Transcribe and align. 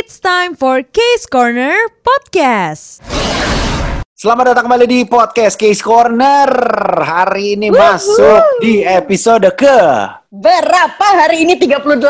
It's 0.00 0.20
time 0.20 0.54
for 0.54 0.84
Case 0.84 1.26
Corner 1.26 1.74
Podcast. 2.06 3.02
Selamat 4.18 4.50
datang 4.50 4.66
kembali 4.66 4.86
di 4.90 5.00
podcast 5.06 5.54
Case 5.54 5.78
Corner. 5.78 6.50
Hari 7.06 7.54
ini 7.54 7.70
masuk 7.70 8.58
di 8.58 8.82
episode 8.82 9.46
ke 9.54 9.78
Berapa 10.26 11.06
hari 11.22 11.46
ini 11.46 11.54
38? 11.54 12.02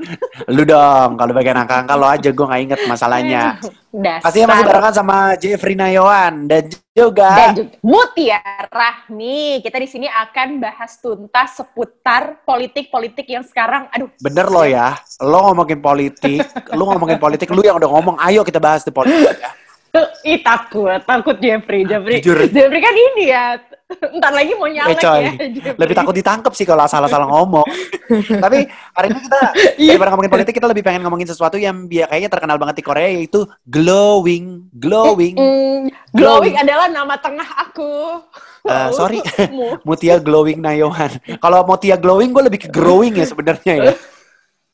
Lu 0.56 0.64
dong, 0.64 1.20
kalau 1.20 1.32
bagian 1.36 1.60
angka-angka 1.60 1.94
lo 2.00 2.08
aja 2.08 2.32
gue 2.32 2.46
nggak 2.48 2.62
inget 2.64 2.80
masalahnya. 2.88 3.60
Dasar. 3.92 4.24
Pastinya 4.24 4.56
masih 4.56 4.64
barengan 4.64 4.94
sama 4.96 5.16
Jeffrey 5.36 5.76
Nayawan 5.76 6.48
dan 6.48 6.72
juga 6.96 7.28
Dan 7.36 7.52
juga 7.52 7.76
Mutiara 7.84 8.64
Rahmi. 8.72 9.60
Kita 9.60 9.76
di 9.76 9.88
sini 9.92 10.08
akan 10.08 10.56
bahas 10.56 10.96
tuntas 11.04 11.60
seputar 11.60 12.40
politik-politik 12.48 13.28
yang 13.28 13.44
sekarang, 13.44 13.92
aduh. 13.92 14.08
bener 14.24 14.48
lo 14.48 14.64
ya. 14.64 14.96
Lo 15.20 15.52
ngomongin 15.52 15.84
politik, 15.84 16.48
lu 16.72 16.88
ngomongin 16.88 17.20
politik, 17.20 17.52
lu 17.52 17.60
yang 17.60 17.76
udah 17.76 17.92
ngomong, 17.92 18.16
ayo 18.24 18.40
kita 18.40 18.56
bahas 18.56 18.80
di 18.80 18.88
politik 18.88 19.36
ya. 19.36 19.52
Ih 20.30 20.40
takut, 20.42 20.98
takut 21.06 21.36
Jeffrey. 21.38 21.86
Jeffrey, 21.86 22.18
Jujur. 22.18 22.50
Jeffrey 22.50 22.80
kan 22.82 22.94
ini 22.94 23.24
ya. 23.30 23.46
Ntar 23.94 24.32
lagi 24.34 24.52
mau 24.58 24.66
Eh 24.66 24.74
nyalek 24.74 24.98
coy, 24.98 25.20
ya. 25.22 25.30
Jeffrey. 25.30 25.78
lebih 25.78 25.94
takut 25.94 26.14
ditangkap 26.16 26.52
sih 26.56 26.66
kalau 26.66 26.82
salah-salah 26.88 27.28
ngomong. 27.30 27.66
Tapi 28.44 28.66
hari 28.90 29.06
ini 29.12 29.20
kita 29.22 29.40
Iya. 29.78 29.90
daripada 29.94 30.10
ngomongin 30.14 30.32
politik, 30.34 30.54
kita 30.56 30.66
lebih 30.66 30.82
pengen 30.82 31.02
ngomongin 31.06 31.28
sesuatu 31.30 31.56
yang 31.60 31.86
kayaknya 31.86 32.30
terkenal 32.32 32.58
banget 32.58 32.82
di 32.82 32.84
Korea 32.84 33.08
yaitu 33.12 33.46
glowing, 33.68 34.66
glowing. 34.74 35.38
Mm, 35.38 35.92
glowing 36.10 36.56
adalah 36.58 36.90
nama 36.90 37.14
tengah 37.20 37.46
aku. 37.70 38.18
Eh, 38.64 38.88
sorry, 38.96 39.20
Mu. 39.52 39.76
Mutia 39.86 40.16
Glowing 40.16 40.64
Nayohan. 40.64 41.12
Kalau 41.36 41.68
Mutia 41.68 42.00
Glowing, 42.00 42.32
gue 42.32 42.42
lebih 42.48 42.60
ke 42.64 42.68
growing 42.72 43.12
ya 43.12 43.28
sebenarnya 43.28 43.74
ya. 43.76 43.92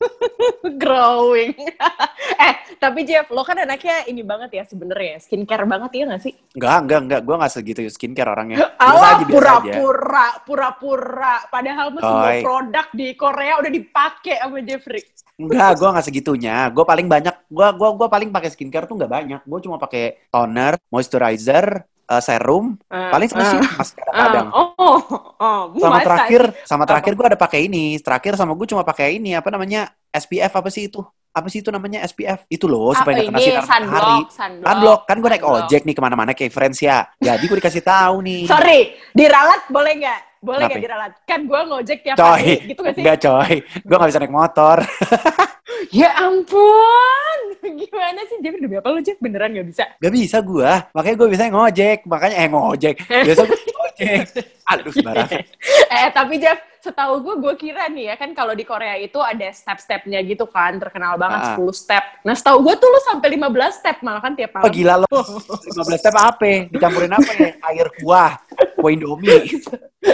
Growing. 0.81 1.53
eh, 2.47 2.53
tapi 2.77 3.05
Jeff, 3.05 3.29
lo 3.29 3.45
kan 3.45 3.61
anaknya 3.61 4.05
ini 4.09 4.21
banget 4.25 4.61
ya 4.61 4.63
sebenarnya, 4.65 5.21
skincare 5.21 5.65
banget 5.69 5.91
ya 5.97 6.03
nggak 6.09 6.21
sih? 6.21 6.33
Enggak, 6.57 6.77
enggak, 6.85 6.99
enggak. 7.05 7.21
Gue 7.25 7.35
nggak 7.37 7.53
segitu 7.53 7.81
skincare 7.91 8.29
orangnya. 8.31 8.57
Alah, 8.81 9.21
pura-pura, 9.25 10.27
pura-pura. 10.45 11.35
Padahal 11.49 11.93
mah 11.93 12.01
semua 12.01 12.31
produk 12.41 12.87
di 12.93 13.07
Korea 13.13 13.53
udah 13.61 13.71
dipakai 13.71 14.35
sama 14.41 14.59
Jeffrey. 14.65 15.03
Enggak, 15.41 15.71
gue 15.81 15.89
nggak 15.89 16.05
segitunya. 16.05 16.55
Gue 16.69 16.85
paling 16.85 17.07
banyak, 17.09 17.35
gue 17.49 17.67
gua, 17.77 17.89
gua 17.97 18.07
paling 18.09 18.29
pakai 18.29 18.49
skincare 18.53 18.85
tuh 18.85 18.97
nggak 18.97 19.11
banyak. 19.11 19.41
Gue 19.45 19.59
cuma 19.65 19.81
pakai 19.81 20.29
toner, 20.29 20.77
moisturizer, 20.93 21.85
eh, 22.11 22.21
serum, 22.21 22.75
paling 23.07 23.27
sama 23.27 23.41
Ah, 23.41 23.47
sheet 23.47 23.63
mask 23.63 23.93
kadang-kadang. 23.95 24.47
ah, 24.51 24.67
oh, 24.75 24.99
oh, 25.39 25.59
sama 25.79 25.95
masa 25.95 26.05
terakhir, 26.05 26.41
sama 26.63 26.83
terakhir 26.83 27.11
gue 27.15 27.25
ada 27.25 27.39
pakai 27.39 27.59
ini. 27.65 27.95
Terakhir 27.97 28.35
sama 28.35 28.51
gue 28.51 28.67
cuma 28.67 28.83
pakai 28.83 29.15
ini 29.15 29.31
apa 29.31 29.47
namanya 29.47 29.81
SPF 30.09 30.51
apa 30.51 30.67
sih 30.67 30.85
itu? 30.85 30.99
Apa 31.31 31.47
sih 31.47 31.63
itu 31.63 31.71
namanya 31.71 32.03
SPF? 32.03 32.43
Itu 32.45 32.67
loh 32.67 32.91
supaya 32.91 33.15
Apa 33.15 33.23
nggak 33.23 33.27
kena 33.31 33.39
sinar 33.39 33.63
matahari. 33.63 33.87
Sunblock, 33.87 34.27
sunblock. 34.29 34.67
Sunblock 34.67 35.01
kan 35.07 35.15
gue 35.17 35.29
naik 35.31 35.43
Sunblock. 35.43 35.63
ojek 35.63 35.81
nih 35.87 35.95
ke 35.95 36.01
mana-mana 36.03 36.31
kayak 36.35 36.51
friends 36.51 36.79
ya. 36.83 36.97
Jadi 37.17 37.43
gue 37.47 37.57
dikasih 37.57 37.83
tahu 37.83 38.15
nih. 38.19 38.41
Sorry, 38.45 38.79
diralat 39.15 39.61
boleh 39.71 39.93
nggak? 39.95 40.19
Boleh 40.41 40.63
nggak 40.67 40.81
diralat? 40.81 41.11
Kan 41.23 41.47
gue 41.47 41.59
ngojek 41.63 41.97
tiap 42.03 42.17
Coy, 42.17 42.27
hari, 42.27 42.67
gitu 42.67 42.81
gak 42.81 42.93
sih? 42.97 43.01
enggak 43.05 43.17
coy. 43.21 43.51
Gue 43.63 43.95
gak 43.95 44.09
bisa 44.11 44.19
naik 44.19 44.33
motor. 44.33 44.77
Ya 45.89 46.13
ampun, 46.21 47.39
gimana 47.81 48.21
sih? 48.29 48.37
Jeff, 48.45 48.53
demi 48.61 48.77
apa 48.77 48.93
lo 48.93 49.01
Jeff? 49.01 49.17
Beneran 49.17 49.57
gak 49.57 49.65
bisa? 49.65 49.85
Gak 49.97 50.13
bisa 50.13 50.37
gue. 50.45 50.71
Makanya 50.93 51.15
gue 51.17 51.29
bisa 51.33 51.43
ngojek. 51.49 51.99
Makanya 52.05 52.35
eh 52.37 52.47
ngojek. 52.53 52.95
Biasa 53.25 53.41
ngojek. 53.49 53.70
Aduh 54.67 54.89
sembarangan. 54.89 55.41
eh 55.95 56.09
tapi 56.09 56.35
Jeff, 56.37 56.55
setahu 56.79 57.19
gue, 57.19 57.35
gue 57.39 57.53
kira 57.59 57.85
nih 57.87 58.05
ya 58.05 58.15
kan 58.15 58.31
kalau 58.31 58.51
di 58.51 58.63
Korea 58.63 58.95
itu 58.95 59.17
ada 59.17 59.45
step-stepnya 59.47 60.19
gitu 60.21 60.45
kan, 60.45 60.75
terkenal 60.75 61.15
banget 61.15 61.41
Ah. 61.43 61.55
10 61.55 61.69
step. 61.71 62.03
Nah 62.21 62.31
setahu 62.31 62.61
gue 62.61 62.75
tuh 62.75 62.87
lu 62.87 62.99
sampai 63.01 63.27
15 63.31 63.45
step 63.73 63.97
malah 63.99 64.19
kan 64.19 64.33
tiap 64.33 64.55
Oh 64.55 64.61
malam. 64.61 64.71
gila 64.71 64.95
lo. 64.97 65.07
15 65.07 65.61
step 66.01 66.15
apa? 66.15 66.67
Dicampurin 66.67 67.11
apa 67.11 67.31
ya? 67.31 67.49
Air 67.67 67.87
kuah. 67.95 68.31
Kuah 68.73 68.91
Indomie. 68.91 69.61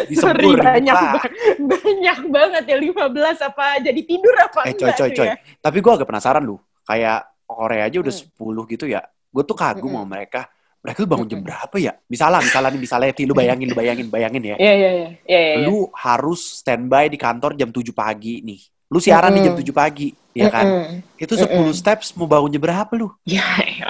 Sorry, 0.09 0.51
banyak, 0.53 0.91
ba- 0.91 1.31
banyak 1.57 2.19
banget 2.28 2.63
ya 2.66 2.78
15 2.78 3.07
apa 3.41 3.66
jadi 3.79 4.01
tidur 4.01 4.35
apa 4.38 4.59
Eh 4.66 4.73
coy 4.73 4.84
enggak 4.85 4.97
coy 4.97 5.09
coy. 5.13 5.28
ya? 5.28 5.35
Tapi 5.57 5.78
gue 5.78 5.91
agak 5.94 6.06
penasaran 6.06 6.44
lu. 6.44 6.57
Kayak 6.84 7.19
Korea 7.44 7.84
aja 7.85 7.97
udah 7.97 8.11
Hmm. 8.11 8.63
10 8.66 8.73
gitu 8.73 8.85
ya. 8.85 9.01
Gue 9.28 9.44
tuh 9.44 9.56
kagum 9.56 9.88
Mm-mm. 9.88 10.01
sama 10.01 10.07
mereka. 10.09 10.41
Mereka 10.87 11.03
tuh 11.03 11.11
bangun 11.11 11.27
jam 11.27 11.43
berapa 11.43 11.75
ya? 11.75 11.99
Misalnya, 12.07 12.39
misalnya 12.39 12.71
nih, 12.71 12.79
misalnya 12.79 13.11
Ti, 13.11 13.27
lu 13.27 13.35
bayangin, 13.35 13.67
lu 13.67 13.75
bayangin, 13.75 14.07
bayangin 14.07 14.39
ya. 14.39 14.55
Iya 14.55 14.73
iya 14.73 14.89
iya. 14.95 15.09
Iya 15.27 15.39
iya. 15.43 15.55
Lu 15.67 15.91
harus 15.91 16.63
standby 16.63 17.11
di 17.11 17.19
kantor 17.19 17.59
jam 17.59 17.75
7 17.75 17.91
pagi 17.91 18.39
nih. 18.39 18.59
Lu 18.87 19.03
siaran 19.03 19.35
di 19.35 19.43
jam 19.43 19.51
Mm-mm. 19.51 19.67
7 19.67 19.75
pagi, 19.75 20.15
ya 20.31 20.47
kan? 20.47 20.63
Mm-mm. 20.63 21.19
Itu 21.19 21.35
10 21.35 21.51
Mm-mm. 21.51 21.75
steps 21.75 22.15
mau 22.15 22.23
bangun 22.23 22.55
jam 22.55 22.63
berapa 22.63 22.87
lu? 22.95 23.11
Ya 23.27 23.43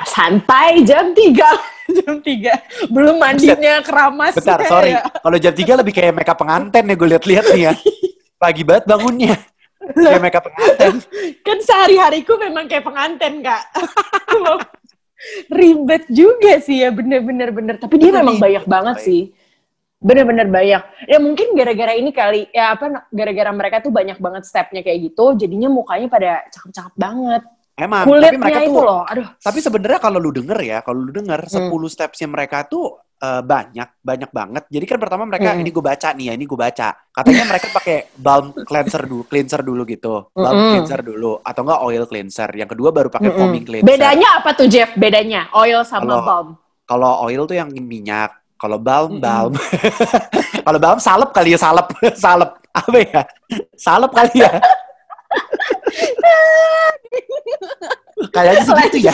santai 0.09 0.81
jam 0.81 1.13
3. 1.13 1.37
jam 2.01 2.17
3. 2.17 2.89
Belum 2.89 3.21
mandinya 3.21 3.77
keramas. 3.85 4.33
Bentar, 4.33 4.65
sorry. 4.65 4.97
Ya. 4.97 5.05
Kalau 5.05 5.37
jam 5.37 5.53
3 5.53 5.77
lebih 5.85 5.93
kayak 5.93 6.17
makeup 6.17 6.41
pengantin 6.41 6.81
ya 6.89 6.95
gue 6.97 7.09
lihat-lihat 7.13 7.45
nih 7.53 7.61
ya. 7.69 7.73
Pagi 8.41 8.65
banget 8.65 8.89
bangunnya. 8.89 9.37
Kayak 9.93 10.21
makeup 10.25 10.43
pengantin. 10.49 10.93
Kan 11.45 11.57
sehari-hariku 11.61 12.33
memang 12.41 12.65
kayak 12.65 12.89
pengantin, 12.89 13.45
Kak. 13.45 13.63
Ribet 15.49 16.05
juga 16.09 16.61
sih 16.61 16.85
ya, 16.85 16.89
bener-bener 16.93 17.49
bener. 17.49 17.75
Tapi 17.81 17.97
dia 17.97 18.13
memang 18.13 18.37
banyak 18.37 18.65
banget 18.69 18.97
sih. 19.01 19.21
Bener-bener 19.97 20.45
banyak. 20.45 21.09
Ya 21.09 21.17
mungkin 21.17 21.57
gara-gara 21.57 21.97
ini 21.97 22.13
kali, 22.13 22.45
ya 22.53 22.77
apa, 22.77 23.09
gara-gara 23.09 23.49
mereka 23.49 23.81
tuh 23.81 23.89
banyak 23.89 24.21
banget 24.21 24.45
stepnya 24.45 24.85
kayak 24.85 25.09
gitu, 25.09 25.33
jadinya 25.33 25.73
mukanya 25.73 26.05
pada 26.05 26.45
cakep-cakep 26.53 26.93
banget. 26.93 27.41
Emang, 27.77 28.05
tapi 28.05 28.09
Kulitnya 28.09 28.41
mereka 28.41 28.59
itu 28.65 28.73
tuh 28.73 28.85
loh, 28.85 29.01
aduh. 29.05 29.27
Tapi 29.37 29.59
sebenarnya 29.61 29.99
kalau 30.01 30.17
lu 30.17 30.33
denger 30.33 30.59
ya, 30.65 30.77
kalau 30.81 30.99
lu 31.01 31.13
denger 31.13 31.39
Hmm. 31.45 31.69
10 31.69 31.89
stepsnya 31.93 32.25
mereka 32.29 32.65
tuh 32.65 32.97
eh, 33.17 33.41
banyak, 33.41 33.89
banyak 33.99 34.29
banget. 34.29 34.63
Jadi 34.69 34.85
kan 34.85 34.97
pertama 34.97 35.23
mereka 35.25 35.51
Hmm. 35.51 35.61
ini 35.61 35.69
gue 35.69 35.81
baca 35.81 36.09
nih 36.13 36.25
ya, 36.29 36.33
ini 36.37 36.45
gue 36.45 36.59
baca. 36.59 36.87
Katanya 37.09 37.43
mereka 37.49 37.67
pakai 37.73 37.97
balm 38.13 38.53
cleanser 38.53 39.03
dulu, 39.03 39.23
cleanser 39.25 39.61
dulu 39.61 39.81
gitu. 39.85 40.29
Balm 40.31 40.53
Mm-mm. 40.53 40.69
cleanser 40.77 41.01
dulu 41.01 41.41
atau 41.41 41.61
enggak 41.65 41.81
oil 41.81 42.03
cleanser. 42.05 42.49
Yang 42.53 42.69
kedua 42.77 42.89
baru 42.93 43.09
pakai 43.09 43.29
Mm-mm. 43.29 43.39
foaming 43.41 43.65
cleanser. 43.65 43.89
Bedanya 43.89 44.27
apa 44.37 44.49
tuh 44.53 44.67
Jeff? 44.69 44.93
Bedanya 44.93 45.49
oil 45.53 45.81
sama 45.81 46.05
Kalau- 46.05 46.25
balm. 46.25 46.49
Kalau 46.87 47.11
oil 47.27 47.43
tuh 47.43 47.57
yang 47.57 47.67
minyak, 47.67 48.31
kalau 48.55 48.77
balm 48.79 49.17
Mm-mm. 49.17 49.25
balm. 49.25 49.53
kalau 50.65 50.79
balm 50.79 50.99
salep 51.01 51.29
kali 51.33 51.51
ya, 51.51 51.59
salep, 51.59 51.87
salep. 52.23 52.51
Apa 52.71 52.97
ya? 53.01 53.21
Salep 53.73 54.11
kali 54.13 54.45
ya. 54.45 54.51
Kayaknya 58.33 58.61
gitu 58.89 58.99
ya. 59.01 59.13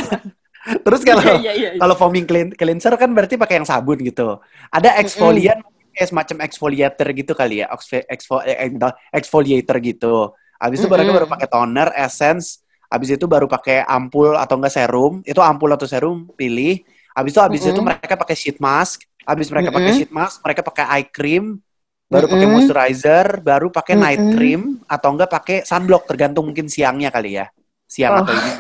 Terus 0.64 1.02
kalau 1.04 1.24
Iya, 1.24 1.52
iya, 1.58 1.70
iya. 1.78 1.82
kalau 1.82 1.96
foaming 2.00 2.26
clean- 2.30 2.56
cleanser 2.56 2.94
kan 2.96 3.12
berarti 3.12 3.36
pakai 3.36 3.60
yang 3.62 3.68
sabun 3.68 4.00
gitu. 4.00 4.40
Ada 4.72 4.96
exfoliant 5.04 5.60
kayak 5.94 6.10
semacam 6.10 6.38
exfoliator 6.48 7.08
gitu 7.14 7.34
kali 7.38 7.62
ya, 7.62 7.68
eh, 7.70 8.04
eh, 8.48 8.70
exfoliator 9.14 9.78
gitu. 9.84 10.34
Habis 10.58 10.80
itu 10.82 10.88
mereka 10.90 11.12
Mm-mm. 11.12 11.14
baru 11.14 11.28
pakai 11.30 11.48
toner, 11.52 11.92
essence, 12.00 12.64
habis 12.88 13.12
itu 13.14 13.26
baru 13.28 13.46
pakai 13.52 13.84
ampul 13.86 14.34
atau 14.40 14.56
enggak 14.58 14.74
serum. 14.74 15.20
Itu 15.28 15.44
ampul 15.44 15.70
atau 15.76 15.86
serum 15.86 16.32
pilih. 16.40 16.82
Habis 17.14 17.32
itu 17.36 17.42
habis 17.44 17.62
itu 17.68 17.80
Mm-mm. 17.80 17.84
mereka 17.84 18.16
pakai 18.18 18.34
sheet 18.40 18.58
mask, 18.64 19.04
habis 19.28 19.52
mereka 19.54 19.70
pakai 19.70 19.92
Mm-mm. 19.92 19.94
sheet 19.94 20.10
mask, 20.10 20.42
mereka 20.42 20.64
pakai 20.66 20.86
eye 20.98 21.08
cream, 21.12 21.60
baru 22.10 22.26
pakai 22.32 22.48
Mm-mm. 22.48 22.50
moisturizer, 22.50 23.44
baru 23.44 23.68
pakai 23.70 23.96
night 24.00 24.24
Mm-mm. 24.24 24.34
cream 24.34 24.80
atau 24.88 25.14
enggak 25.14 25.30
pakai 25.30 25.58
sunblock 25.68 26.08
tergantung 26.10 26.48
mungkin 26.50 26.66
siangnya 26.72 27.12
kali 27.14 27.38
ya. 27.38 27.46
Siang 27.86 28.16
Oh. 28.16 28.24
atau 28.24 28.34
ini. 28.34 28.58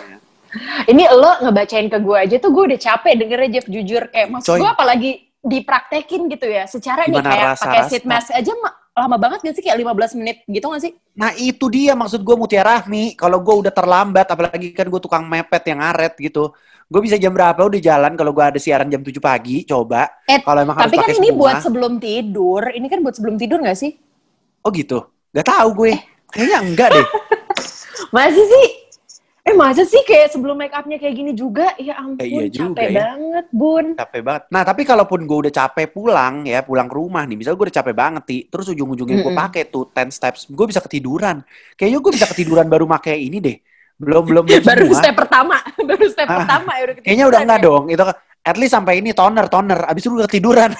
Ini 0.85 1.03
lo 1.09 1.31
ngebacain 1.41 1.87
ke 1.87 1.97
gue 1.97 2.17
aja 2.19 2.35
tuh 2.37 2.49
gue 2.49 2.63
udah 2.69 2.79
capek 2.79 3.13
dengernya 3.15 3.49
Jeff 3.51 3.67
jujur 3.67 4.05
kayak 4.07 4.29
maksud 4.29 4.55
gue 4.55 4.69
apalagi 4.69 5.11
dipraktekin 5.39 6.27
gitu 6.27 6.45
ya. 6.45 6.63
Secara 6.65 7.03
nih 7.03 7.17
Gimana 7.17 7.29
kayak 7.29 7.45
rasa- 7.51 7.63
pakai 7.65 7.81
sheet 7.87 8.05
mask 8.05 8.29
aja 8.31 8.53
ma- 8.57 8.77
lama 8.93 9.17
banget 9.17 9.41
gak 9.41 9.55
sih 9.57 9.63
kayak 9.63 9.81
15 9.81 10.13
menit 10.13 10.37
gitu 10.45 10.69
gak 10.69 10.79
sih? 10.79 10.93
Nah 11.13 11.33
itu 11.33 11.65
dia 11.67 11.93
maksud 11.93 12.21
gue 12.21 12.35
Mutiara 12.37 12.77
Rahmi. 12.77 13.13
Kalau 13.13 13.41
gue 13.41 13.55
udah 13.65 13.73
terlambat, 13.73 14.29
apalagi 14.29 14.69
kan 14.69 14.85
gue 14.85 15.01
tukang 15.01 15.25
mepet 15.25 15.65
yang 15.65 15.81
ngaret 15.81 16.13
gitu. 16.15 16.53
Gue 16.85 17.01
bisa 17.01 17.17
jam 17.17 17.33
berapa 17.33 17.57
udah 17.57 17.81
jalan 17.81 18.13
kalau 18.13 18.29
gue 18.29 18.45
ada 18.45 18.59
siaran 18.61 18.85
jam 18.85 19.01
7 19.01 19.17
pagi, 19.17 19.65
coba. 19.65 20.21
Eh, 20.23 20.37
Kalau 20.39 20.61
emang 20.61 20.77
harus 20.77 20.93
Tapi 20.93 20.95
kan 20.95 21.09
pakai 21.09 21.17
ini 21.17 21.29
semua. 21.33 21.39
buat 21.41 21.55
sebelum 21.59 21.93
tidur. 21.97 22.61
Ini 22.69 22.85
kan 22.85 22.99
buat 23.01 23.15
sebelum 23.17 23.35
tidur 23.35 23.57
gak 23.59 23.73
sih? 23.73 23.91
Oh 24.61 24.69
gitu? 24.69 25.01
Gak 25.33 25.47
tahu 25.49 25.69
gue. 25.73 25.91
Eh. 25.91 25.99
Kayaknya 26.29 26.57
enggak 26.61 26.89
deh. 26.93 27.07
Masih 28.15 28.45
sih? 28.45 28.67
Eh 29.43 29.51
masa 29.53 29.83
sih 29.83 29.99
kayak 30.01 30.31
sebelum 30.31 30.55
make 30.55 30.71
upnya 30.71 30.95
kayak 30.95 31.15
gini 31.15 31.31
juga? 31.35 31.75
Ya 31.75 31.99
ampun 31.99 32.23
Eh, 32.23 32.31
iya 32.31 32.45
juga 32.47 32.79
capek 32.79 32.87
ya. 32.87 32.95
banget 32.95 33.45
bun. 33.51 33.85
Capek 33.93 34.21
banget. 34.23 34.43
Nah 34.47 34.61
tapi 34.63 34.81
kalaupun 34.81 35.19
gue 35.27 35.37
udah 35.43 35.53
capek 35.53 35.87
pulang 35.91 36.47
ya, 36.47 36.63
pulang 36.63 36.87
ke 36.87 36.95
rumah 36.95 37.27
nih. 37.27 37.35
Misalnya 37.35 37.57
gue 37.59 37.67
udah 37.67 37.77
capek 37.77 37.91
banget, 37.93 38.23
Ti. 38.23 38.37
Terus 38.47 38.65
ujung-ujungnya 38.71 39.17
gue 39.19 39.33
pakai 39.35 39.67
tuh 39.67 39.83
10 39.91 40.09
steps. 40.09 40.39
Gue 40.47 40.63
bisa 40.71 40.79
ketiduran. 40.79 41.43
Kayaknya 41.75 41.99
gue 41.99 42.11
bisa 42.15 42.27
ketiduran 42.31 42.67
baru 42.71 42.87
pakai 42.87 43.19
ini 43.19 43.43
deh. 43.43 43.57
Belum, 43.99 44.23
belum, 44.23 44.43
belum 44.47 44.63
Baru 44.71 44.87
semua. 44.87 44.99
step 45.03 45.15
pertama. 45.19 45.55
Baru 45.91 46.05
step 46.07 46.27
Ah, 46.31 46.37
pertama 46.39 46.71
ya 46.79 46.83
udah 46.87 46.95
Kayaknya 47.03 47.25
udah 47.27 47.39
ketiduran 47.39 47.43
enggak 47.43 47.59
ya. 47.59 47.65
dong. 47.67 47.83
Itu 47.91 48.03
at 48.43 48.55
least 48.55 48.73
sampai 48.73 48.93
ini 49.03 49.11
toner, 49.11 49.45
toner. 49.51 49.79
Abis 49.83 50.01
itu 50.03 50.09
gue 50.09 50.23
ketiduran. 50.23 50.71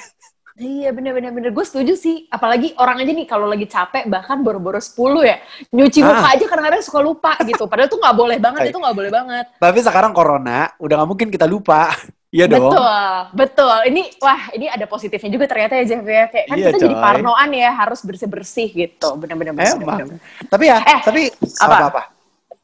Iya 0.54 0.94
bener-bener 0.94 1.34
bener 1.34 1.50
gue 1.50 1.66
setuju 1.66 1.98
sih 1.98 2.30
apalagi 2.30 2.78
orang 2.78 3.02
aja 3.02 3.10
nih 3.10 3.26
kalau 3.26 3.50
lagi 3.50 3.66
capek 3.66 4.06
bahkan 4.06 4.38
boro-boro 4.38 4.78
10 4.78 4.94
ya 5.20 5.42
nyuci 5.68 5.98
Ah. 5.98 6.14
muka 6.14 6.28
aja 6.30 6.44
kadang-kadang 6.46 6.78
suka 6.78 7.00
lupa 7.02 7.34
gitu 7.42 7.66
padahal 7.66 7.90
tuh 7.90 7.98
nggak 7.98 8.14
boleh 8.14 8.38
banget 8.38 8.70
itu 8.70 8.78
nggak 8.78 8.94
boleh 8.94 9.10
banget 9.10 9.46
Tapi 9.56 9.78
sekarang 9.82 10.14
corona, 10.14 10.70
udah 10.78 10.94
nggak 10.94 11.10
mungkin 11.10 11.28
kita 11.28 11.44
lupa. 11.44 11.90
Iya 12.34 12.50
dong. 12.50 12.66
betul 12.66 12.98
betul 13.32 13.76
ini 13.86 14.10
wah 14.18 14.50
ini 14.50 14.66
ada 14.66 14.90
positifnya 14.90 15.30
juga 15.30 15.46
ternyata 15.46 15.78
ya 15.78 15.86
Jeff 15.86 16.02
ya 16.02 16.26
kayak 16.26 16.46
kan 16.48 16.56
Iya, 16.58 16.66
kita 16.68 16.78
jadi 16.82 16.90
coy. 16.92 17.02
parnoan 17.02 17.50
ya 17.54 17.70
harus 17.72 18.00
bersih-bersih 18.02 18.68
gitu 18.74 19.08
bener-bener 19.14 19.54
bener, 19.54 19.70
Emang. 19.72 19.86
bener-bener. 20.02 20.18
Tapi 20.44 20.64
ya, 20.66 20.78
Eh, 20.82 20.98
tapi 21.00 21.22
apa? 21.56 21.62
apa 21.62 21.86
apa? 21.86 22.02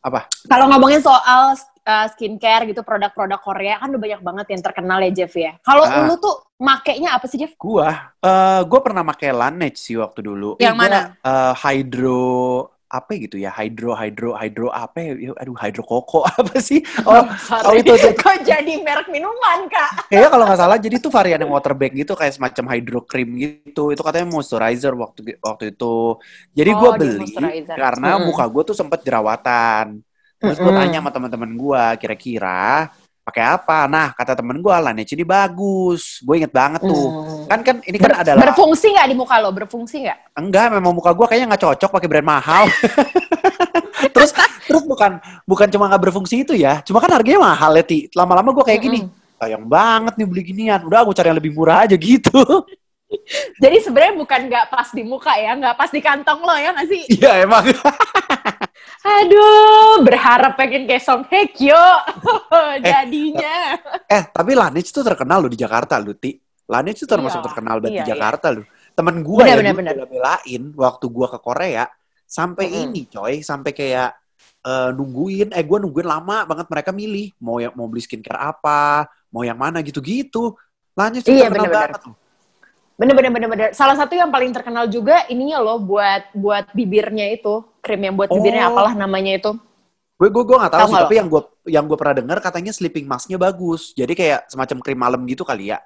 Apa? 0.02 0.20
Kalau 0.44 0.66
ngomongin 0.66 0.98
soal 0.98 1.54
uh, 1.90 2.06
skincare 2.12 2.62
gitu, 2.70 2.80
produk-produk 2.88 3.40
Korea 3.46 3.74
kan 3.80 3.88
udah 3.92 4.02
banyak 4.06 4.20
banget 4.28 4.46
yang 4.54 4.62
terkenal 4.66 4.98
ya 5.06 5.10
Jeff 5.18 5.32
ya. 5.44 5.52
Kalau 5.66 5.84
Ah. 5.86 6.06
lu 6.06 6.14
tuh 6.24 6.34
makainya 6.68 7.08
apa 7.16 7.26
sih 7.30 7.38
Jeff? 7.42 7.52
Gua, 7.60 7.88
eh 8.24 8.60
gua 8.64 8.80
pernah 8.80 9.04
pakai 9.04 9.28
Laneige 9.36 9.76
sih 9.76 9.96
waktu 10.00 10.20
dulu. 10.24 10.56
Yang 10.56 10.76
Gua, 10.80 10.80
mana? 10.80 10.98
eh, 11.20 11.52
hydro 11.62 12.24
apa 12.90 13.10
gitu 13.20 13.36
ya? 13.38 13.52
Hydro, 13.54 13.92
hydro, 13.94 14.32
hydro 14.34 14.66
apa 14.72 14.96
ya? 14.98 15.10
Aduh, 15.38 15.54
hydro 15.60 15.82
koko 15.84 16.24
apa 16.40 16.56
sih? 16.58 16.80
Oh, 17.04 17.22
oh 17.68 17.72
itu 17.76 17.92
tuh. 18.00 18.12
Kok 18.24 18.36
jadi 18.48 18.72
merek 18.80 19.12
minuman 19.12 19.68
kak? 19.68 20.08
Kayaknya 20.10 20.28
kalau 20.32 20.44
nggak 20.48 20.60
salah, 20.60 20.76
jadi 20.80 20.94
itu 20.98 21.08
varian 21.12 21.38
yang 21.44 21.52
water 21.54 21.74
bag 21.76 21.92
gitu, 21.94 22.12
kayak 22.18 22.34
semacam 22.34 22.64
hydro 22.74 23.00
cream 23.06 23.30
gitu. 23.38 23.92
Itu 23.94 24.02
katanya 24.02 24.26
moisturizer 24.26 24.92
waktu 24.98 25.20
waktu 25.38 25.64
itu. 25.76 26.18
Jadi 26.56 26.70
Oh, 26.74 26.80
gua 26.80 26.90
dia 26.98 26.98
beli 26.98 27.30
karena 27.78 28.08
Mm-mm. 28.18 28.26
muka 28.26 28.44
gue 28.50 28.62
tuh 28.72 28.76
sempet 28.76 29.00
jerawatan. 29.06 30.00
Terus 30.40 30.56
gue 30.56 30.72
tanya 30.72 30.98
sama 31.04 31.10
teman-teman 31.12 31.50
gue, 31.52 31.84
kira-kira 32.00 32.88
pakai 33.20 33.44
apa? 33.44 33.84
Nah, 33.84 34.16
kata 34.16 34.32
temen 34.32 34.56
gue, 34.58 34.72
Laneige 34.72 35.12
ini 35.12 35.22
bagus. 35.28 36.24
Gue 36.24 36.40
inget 36.40 36.50
banget 36.50 36.80
tuh. 36.80 37.06
Hmm. 37.12 37.44
Kan 37.44 37.60
kan 37.60 37.76
ini 37.84 37.96
kan 38.00 38.16
Ber- 38.16 38.20
adalah 38.24 38.44
Berfungsi 38.48 38.86
nggak 38.96 39.08
di 39.12 39.16
muka 39.20 39.36
lo? 39.36 39.52
Berfungsi 39.52 39.96
nggak? 40.08 40.18
enggak, 40.40 40.66
memang 40.72 40.96
muka 40.96 41.12
gue 41.12 41.26
kayaknya 41.28 41.54
nggak 41.54 41.62
cocok 41.68 41.90
pakai 41.92 42.08
brand 42.08 42.26
mahal. 42.26 42.64
terus 44.16 44.32
terus 44.64 44.82
bukan 44.88 45.20
bukan 45.44 45.68
cuma 45.68 45.84
nggak 45.92 46.02
berfungsi 46.08 46.40
itu 46.40 46.56
ya, 46.56 46.80
cuma 46.80 47.04
kan 47.04 47.12
harganya 47.12 47.44
mahal 47.44 47.76
ya 47.76 47.84
ti. 47.84 48.08
Lama-lama 48.16 48.48
gue 48.56 48.64
kayak 48.64 48.80
gini, 48.80 48.98
sayang 49.36 49.68
banget 49.68 50.16
nih 50.16 50.26
beli 50.26 50.42
ginian. 50.42 50.80
Udah 50.88 51.04
aku 51.04 51.12
cari 51.12 51.28
yang 51.28 51.38
lebih 51.38 51.52
murah 51.52 51.84
aja 51.84 52.00
gitu. 52.00 52.40
Jadi 53.60 53.76
sebenarnya 53.82 54.14
bukan 54.16 54.40
nggak 54.48 54.66
pas 54.70 54.88
di 54.94 55.02
muka 55.04 55.34
ya, 55.36 55.52
nggak 55.58 55.76
pas 55.76 55.90
di 55.92 56.00
kantong 56.00 56.40
lo 56.40 56.54
ya 56.56 56.70
nggak 56.72 56.88
sih? 56.88 57.02
Iya 57.20 57.44
emang. 57.44 57.68
Aduh, 59.00 60.04
berharap 60.04 60.60
pengen 60.60 60.84
kayak 60.84 61.00
Song 61.00 61.24
Hye 61.32 61.48
Kyo 61.48 61.84
jadinya. 62.88 63.80
eh 64.04 64.28
tapi 64.28 64.52
Laneige 64.52 64.92
tuh 64.92 65.00
terkenal 65.00 65.40
loh 65.40 65.48
di 65.48 65.56
Jakarta 65.56 65.96
loh 65.96 66.12
ti. 66.12 66.36
Laneige 66.68 67.00
tuh 67.02 67.08
termasuk 67.08 67.40
Iya, 67.40 67.46
terkenal 67.48 67.76
banget 67.80 67.94
iya, 67.96 68.00
di 68.04 68.04
iya. 68.04 68.12
Jakarta 68.12 68.46
loh. 68.52 68.64
Temen 68.92 69.24
gue 69.24 69.40
Benar, 69.40 69.48
ya 69.48 69.56
benar, 69.56 69.72
dulu 69.72 69.78
benar. 69.80 69.94
bela-belain 69.96 70.62
waktu 70.76 71.04
gue 71.08 71.26
ke 71.32 71.38
Korea 71.40 71.84
sampai 72.28 72.66
Mm-mm. 72.68 72.82
ini 72.92 73.00
coy, 73.08 73.34
sampai 73.40 73.72
kayak 73.72 74.10
eh, 74.68 74.90
nungguin, 74.92 75.48
eh 75.56 75.64
gue 75.64 75.78
nungguin 75.80 76.04
lama 76.06 76.44
banget 76.44 76.66
mereka 76.68 76.90
milih 76.92 77.32
mau 77.40 77.56
yang 77.56 77.72
mau 77.72 77.88
beli 77.88 78.04
skincare 78.04 78.36
apa, 78.36 79.08
mau 79.32 79.40
yang 79.40 79.56
mana 79.56 79.80
gitu-gitu. 79.80 80.52
Laneige 80.92 81.24
tuh 81.24 81.32
Iya, 81.32 81.48
terkenal 81.48 81.72
benar-benar. 81.72 81.90
banget. 81.96 82.02
Bener 83.00 83.14
bener 83.16 83.32
bener 83.32 83.48
bener. 83.48 83.68
Salah 83.72 83.96
satu 83.96 84.12
yang 84.12 84.28
paling 84.28 84.52
terkenal 84.52 84.84
juga 84.84 85.24
ininya 85.32 85.56
loh 85.64 85.80
buat 85.80 86.36
buat 86.36 86.68
bibirnya 86.76 87.32
itu 87.32 87.64
krim 87.80 88.00
yang 88.00 88.14
buat 88.14 88.28
bibirnya 88.28 88.68
Oh. 88.68 88.76
apalah 88.76 88.94
namanya 88.94 89.36
itu. 89.36 89.52
Gue 90.14 90.28
gue 90.28 90.44
gue 90.44 90.56
nggak 90.60 90.72
tahu 90.72 90.86
sih, 90.86 91.00
tapi 91.00 91.14
yang 91.16 91.28
gue 91.32 91.42
yang 91.66 91.84
gue 91.88 91.96
pernah 91.96 92.14
dengar 92.20 92.38
katanya 92.38 92.72
sleeping 92.76 93.08
masknya 93.08 93.40
bagus. 93.40 93.96
Jadi 93.96 94.12
kayak 94.12 94.52
semacam 94.52 94.76
krim 94.84 94.98
malam 95.00 95.20
gitu 95.24 95.42
kali 95.42 95.72
ya. 95.72 95.80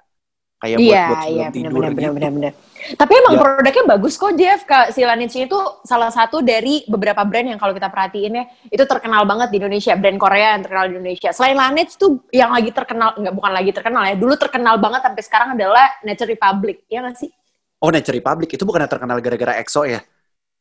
Kayak 0.55 0.77
buat 0.79 0.87
iya 0.87 1.03
buat 1.07 1.19
sebelum 1.19 1.35
iya 1.35 1.47
bener 1.47 1.51
tidur 1.55 1.71
bener 1.71 1.83
gitu. 1.91 1.95
bener 1.99 2.11
bener 2.15 2.31
bener. 2.31 2.51
Tapi 2.95 3.11
emang 3.15 3.33
Ya. 3.35 3.39
produknya 3.43 3.83
bagus 3.87 4.13
kok 4.15 4.33
Jeff. 4.35 4.61
Kak, 4.63 4.85
si 4.91 5.01
Laneige 5.03 5.39
itu 5.47 5.59
salah 5.83 6.11
satu 6.11 6.39
dari 6.39 6.83
beberapa 6.87 7.23
brand 7.23 7.47
yang 7.47 7.59
kalau 7.59 7.71
kita 7.71 7.87
perhatiin 7.87 8.33
ya 8.35 8.43
itu 8.67 8.83
terkenal 8.83 9.23
banget 9.23 9.51
di 9.51 9.57
Indonesia. 9.59 9.95
Brand 9.95 10.19
Korea 10.19 10.47
yang 10.55 10.63
terkenal 10.63 10.85
di 10.87 10.93
Indonesia. 10.99 11.29
Selain 11.31 11.55
Laneige 11.55 11.95
tuh 11.95 12.23
yang 12.31 12.51
lagi 12.51 12.71
terkenal 12.71 13.15
nggak 13.15 13.35
bukan 13.35 13.51
lagi 13.51 13.71
terkenal 13.71 14.03
ya. 14.03 14.15
Dulu 14.15 14.33
terkenal 14.35 14.75
banget 14.79 15.01
sampai 15.03 15.23
sekarang 15.23 15.49
adalah 15.55 15.85
Nature 16.03 16.29
Republic. 16.35 16.83
Ya 16.87 17.03
nggak 17.03 17.19
sih? 17.19 17.31
Oh 17.79 17.91
Nature 17.91 18.15
Republic 18.15 18.49
itu 18.51 18.63
bukan 18.63 18.83
yang 18.83 18.91
terkenal 18.91 19.17
gara-gara 19.19 19.59
EXO 19.59 19.83
ya? 19.87 19.99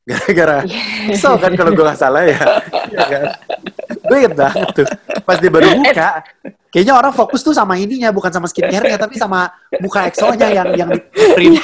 Gara-gara 0.05 0.57
Iya. 0.63 0.81
EXO 1.11 1.33
kan 1.37 1.53
kalau 1.55 1.71
gue 1.71 1.81
nggak 1.83 1.97
salah 1.97 2.23
ya. 2.23 2.37
Iya 2.87 3.05
kan? 3.07 3.23
gue 4.05 4.17
inget 4.19 4.35
banget 4.35 4.69
tuh. 4.75 4.87
Pas 5.23 5.37
dia 5.37 5.49
baru 5.49 5.69
buka, 5.75 6.09
kayaknya 6.69 6.93
orang 6.93 7.09
fokus 7.11 7.41
tuh 7.41 7.51
sama 7.51 7.75
ininya, 7.75 8.11
bukan 8.11 8.29
sama 8.29 8.45
skincare-nya, 8.45 9.01
tapi 9.01 9.17
sama 9.17 9.49
muka 9.79 10.05
EXO-nya 10.05 10.49
yang 10.53 10.69
yang 10.75 10.89
di 10.91 11.01
print. 11.33 11.57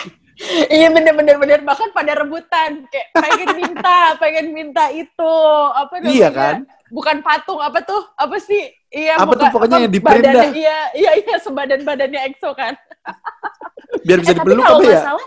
Iya 0.66 0.88
bener 0.88 1.12
bener 1.12 1.37
bener 1.37 1.60
bahkan 1.60 1.92
pada 1.92 2.16
rebutan 2.16 2.88
kayak 2.88 3.12
pengen 3.12 3.48
minta 3.54 3.98
pengen 4.16 4.46
minta 4.50 4.88
itu 4.88 5.32
apa 5.70 6.00
namanya 6.00 6.16
Iya 6.16 6.28
kan? 6.32 6.56
bukan 6.88 7.20
patung 7.20 7.60
apa 7.60 7.84
tuh 7.84 8.00
apa 8.16 8.40
sih 8.40 8.72
iya 8.88 9.20
Apa 9.20 9.37
tuh 9.37 9.44
bukan- 9.46 9.52
pokoknya 9.52 9.76
apa 9.76 9.84
yang 9.84 10.00
badannya, 10.00 10.32
dah. 10.32 10.52
iya 10.56 10.78
iya 10.96 11.10
iya 11.20 11.37
sebadan 11.37 11.84
badannya 11.84 12.20
EXO 12.26 12.56
kan 12.56 12.72
Biar 14.00 14.16
bisa 14.19 14.32
eh, 14.32 14.34
tapi 14.34 14.48
dipeluk 14.48 14.64
kalau 14.64 14.81
apa 14.81 14.88
ya? 14.88 15.02
salah 15.04 15.26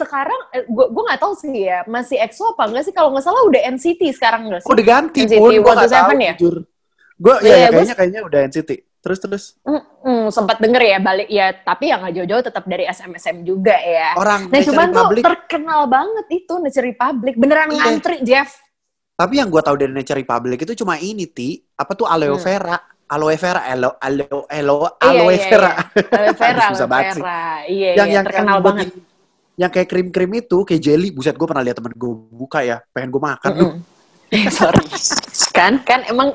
sekarang 0.00 0.40
eh, 0.50 0.64
gua 0.66 0.88
gua 0.88 1.02
nggak 1.06 1.20
tahu 1.20 1.32
sih 1.34 1.52
ya 1.62 1.84
masih 1.84 2.16
EXO 2.18 2.44
apa 2.50 2.62
enggak 2.64 2.84
sih 2.84 2.92
kalau 2.92 3.10
nggak 3.10 3.22
salah 3.22 3.42
udah 3.42 3.60
NCT 3.68 4.02
sekarang 4.12 4.48
nggak 4.48 4.60
sih 4.60 4.66
Oh 4.66 4.72
udah 4.72 4.86
ganti 4.86 5.18
NCT 5.22 5.36
pun, 5.36 5.50
gue 5.52 5.60
nggak 5.62 5.86
127 5.86 5.90
tahu 5.90 6.10
ya? 6.18 6.34
jujur. 6.34 6.56
Gue 7.16 7.34
Iya, 7.36 7.44
ya, 7.44 7.54
ya 7.54 7.58
gua- 7.60 7.68
kayaknya 7.70 7.94
kayaknya 7.94 8.20
udah 8.22 8.40
NCT. 8.44 8.70
Terus 8.98 9.18
terus 9.18 9.44
Mm-mm, 9.62 10.28
sempat 10.28 10.56
denger 10.56 10.82
ya 10.82 10.98
balik 10.98 11.24
ya 11.26 11.46
tapi 11.54 11.88
yang 11.88 12.00
nggak 12.00 12.14
jauh-jauh 12.14 12.44
tetap 12.44 12.64
dari 12.64 12.84
SMSM 12.84 13.36
juga 13.42 13.72
ya 13.74 14.12
orang 14.14 14.44
nah 14.46 14.60
cuman 14.60 14.88
tuh 14.90 15.06
terkenal 15.22 15.80
banget 15.86 16.26
itu 16.30 16.52
Nature 16.54 16.84
Republic 16.86 17.34
beneran 17.34 17.68
Iya. 17.68 17.80
ngantri 17.80 18.16
Jeff 18.20 18.60
Tapi 19.14 19.36
yang 19.36 19.48
gue 19.48 19.56
tahu 19.58 19.76
dari 19.78 19.88
Nature 19.90 20.16
Republic 20.18 20.58
itu 20.60 20.72
cuma 20.74 20.96
ini 20.96 21.24
ti, 21.24 21.48
apa 21.74 21.92
tuh 21.92 22.04
aloe 22.04 22.28
Hmm. 22.30 22.40
vera, 22.40 22.76
aloe 23.06 23.36
vera, 23.36 23.60
aloe 23.66 23.92
aloe 23.98 24.48
aloe, 24.50 24.88
Iya, 24.90 25.08
aloe 25.10 25.28
iya, 25.30 25.44
vera. 25.46 25.72
Aloe 26.10 26.32
vera, 26.40 26.64
Susah 26.66 26.76
aloe 26.78 26.88
banget 26.90 27.08
sih. 27.10 27.22
vera. 27.22 27.44
Iya, 27.62 27.88
yang 27.90 28.04
iya, 28.06 28.14
yang 28.14 28.24
terkenal 28.26 28.48
yang 28.50 28.60
banget. 28.62 28.86
buat- 28.86 29.09
yang 29.60 29.68
kayak 29.68 29.92
krim-krim 29.92 30.32
itu 30.40 30.64
kayak 30.64 30.80
jelly 30.80 31.12
buset 31.12 31.36
gue 31.36 31.44
pernah 31.44 31.60
lihat 31.60 31.76
temen 31.76 31.92
gue 31.92 32.12
buka 32.32 32.64
ya 32.64 32.80
pengen 32.96 33.12
gue 33.12 33.20
makan 33.20 33.52
tuh 33.52 33.72
Mm-mm. 33.76 34.00
Sorry. 34.58 34.86
kan, 35.58 35.82
kan 35.82 36.00
emang 36.06 36.32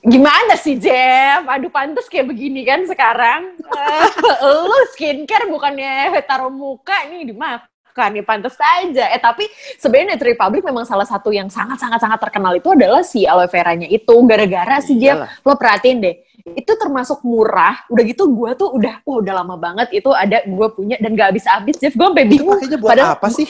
gimana 0.00 0.56
sih 0.56 0.80
Jeff? 0.80 1.44
Aduh 1.44 1.68
pantas 1.68 2.08
kayak 2.08 2.32
begini 2.32 2.64
kan 2.64 2.86
sekarang. 2.88 3.60
Eh, 3.60 4.08
lu 4.66 4.78
skincare 4.96 5.50
bukannya 5.50 6.16
taruh 6.24 6.48
muka 6.48 6.96
nih 7.12 7.28
dimakan 7.28 8.08
nih 8.16 8.24
pantas 8.24 8.56
saja. 8.56 9.12
Eh 9.12 9.20
tapi 9.20 9.44
sebenarnya 9.76 10.16
Nature 10.16 10.32
Republic 10.32 10.62
memang 10.64 10.88
salah 10.88 11.04
satu 11.04 11.28
yang 11.28 11.52
sangat 11.52 11.76
sangat 11.76 12.00
sangat 12.00 12.18
terkenal 12.24 12.56
itu 12.56 12.72
adalah 12.72 13.04
si 13.04 13.28
aloe 13.28 13.52
veranya 13.52 13.84
itu. 13.84 14.14
Gara-gara 14.24 14.80
si 14.80 14.96
Jeff, 14.96 15.20
Iyalah. 15.20 15.30
lo 15.44 15.52
perhatiin 15.60 15.98
deh. 16.00 16.16
Itu 16.54 16.78
termasuk 16.78 17.24
murah. 17.26 17.82
Udah 17.90 18.04
gitu 18.06 18.30
gue 18.30 18.50
tuh 18.54 18.70
udah, 18.76 19.02
wah 19.02 19.16
udah 19.18 19.34
lama 19.42 19.56
banget 19.58 19.90
itu 19.90 20.12
ada 20.14 20.46
gue 20.46 20.68
punya 20.70 20.94
dan 21.02 21.18
gak 21.18 21.34
habis-habis 21.34 21.74
Jeff. 21.82 21.98
Gue 21.98 22.06
sampai 22.06 22.24
itu 22.28 22.32
bingung. 22.38 22.54
pakainya 22.54 22.78
buat 22.78 22.90
Padahal 22.94 23.14
apa 23.18 23.28
sih 23.34 23.48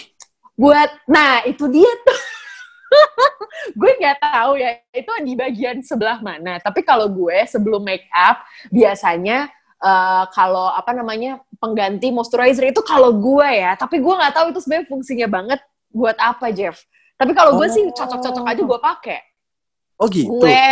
buat 0.56 0.88
nah 1.04 1.44
itu 1.44 1.68
dia 1.68 1.92
tuh 2.00 2.20
gue 3.78 3.90
nggak 4.00 4.18
tahu 4.24 4.56
ya 4.56 4.80
itu 4.96 5.10
di 5.20 5.32
bagian 5.36 5.84
sebelah 5.84 6.18
mana 6.24 6.56
tapi 6.64 6.80
kalau 6.80 7.12
gue 7.12 7.44
sebelum 7.44 7.84
make 7.84 8.08
up 8.08 8.40
biasanya 8.72 9.52
eh, 9.76 10.24
kalau 10.32 10.72
apa 10.72 10.96
namanya 10.96 11.44
pengganti 11.60 12.08
moisturizer 12.08 12.72
itu 12.72 12.80
kalau 12.80 13.12
gue 13.12 13.44
ya 13.44 13.76
tapi 13.76 14.00
gue 14.00 14.14
nggak 14.16 14.32
tahu 14.32 14.46
itu 14.56 14.60
sebenarnya 14.64 14.88
fungsinya 14.88 15.28
banget 15.28 15.60
buat 15.92 16.16
apa 16.16 16.48
Jeff 16.56 16.80
tapi 17.20 17.36
kalau 17.36 17.60
gue 17.60 17.68
sih 17.68 17.84
Oh. 17.84 17.92
cocok-cocok 17.92 18.44
aja 18.48 18.62
gue 18.64 18.80
pakai 18.80 19.20
oh 19.96 20.06
gitu 20.06 20.30
gue 20.36 20.64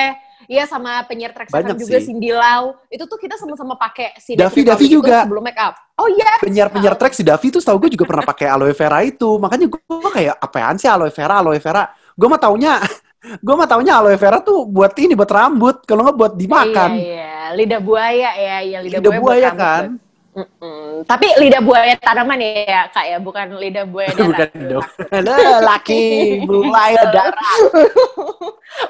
Iya 0.45 0.69
sama 0.69 1.01
penyiar 1.09 1.33
track 1.33 1.49
Banyak 1.49 1.81
juga 1.81 1.97
sih. 1.97 2.13
Cindy 2.13 2.29
Lau. 2.29 2.77
Itu 2.93 3.09
tuh 3.09 3.17
kita 3.17 3.41
sama-sama 3.41 3.81
pakai 3.81 4.13
si 4.21 4.37
Davi- 4.37 4.61
Davi 4.61 4.93
juga. 4.93 5.25
sebelum 5.25 5.41
make 5.41 5.57
up. 5.57 5.73
Oh 5.97 6.05
iya. 6.05 6.37
penyiar 6.37 6.69
penyiar 6.69 7.01
track 7.01 7.17
si 7.17 7.25
Davi 7.25 7.49
tuh 7.49 7.65
tahu 7.65 7.81
gue 7.81 7.97
juga 7.97 8.05
pernah 8.05 8.29
pakai 8.29 8.53
aloe 8.53 8.77
vera 8.77 9.01
itu 9.01 9.41
makanya 9.41 9.73
gue 9.73 9.81
kayak 10.13 10.37
apaan 10.37 10.77
sih 10.77 10.85
aloe 10.85 11.09
vera 11.09 11.41
aloe 11.41 11.57
vera 11.57 11.89
gue 12.13 12.29
mah 12.29 12.37
taunya 12.37 12.77
gue 13.41 13.55
mah 13.55 13.65
taunya 13.65 13.97
aloe 13.97 14.19
vera 14.19 14.37
tuh 14.39 14.69
buat 14.69 14.93
ini 14.95 15.17
buat 15.17 15.33
rambut 15.33 15.81
kalau 15.83 16.05
nggak 16.05 16.19
buat 16.19 16.33
dimakan 16.35 16.91
Iya, 16.93 17.01
iya. 17.01 17.33
Lidah 17.55 17.81
buaya 17.81 18.31
ya, 18.37 18.57
iya 18.61 18.79
lidah, 18.83 19.01
lidah 19.01 19.13
buaya, 19.15 19.23
buaya 19.23 19.49
rambut, 19.49 19.63
kan 19.63 19.85
Mm-mm. 20.35 20.84
Tapi 21.05 21.27
lidah 21.41 21.61
buaya 21.61 21.95
tanaman 22.01 22.41
ya 22.41 22.89
kak 22.91 23.05
ya, 23.05 23.19
bukan 23.21 23.47
lidah 23.61 23.85
buaya 23.85 24.11
bukan 24.17 24.49
darat. 24.49 24.71
dong 24.73 24.87
Lah, 25.25 25.61
laki 25.73 26.03
mulai 26.49 26.93
darah 26.99 27.53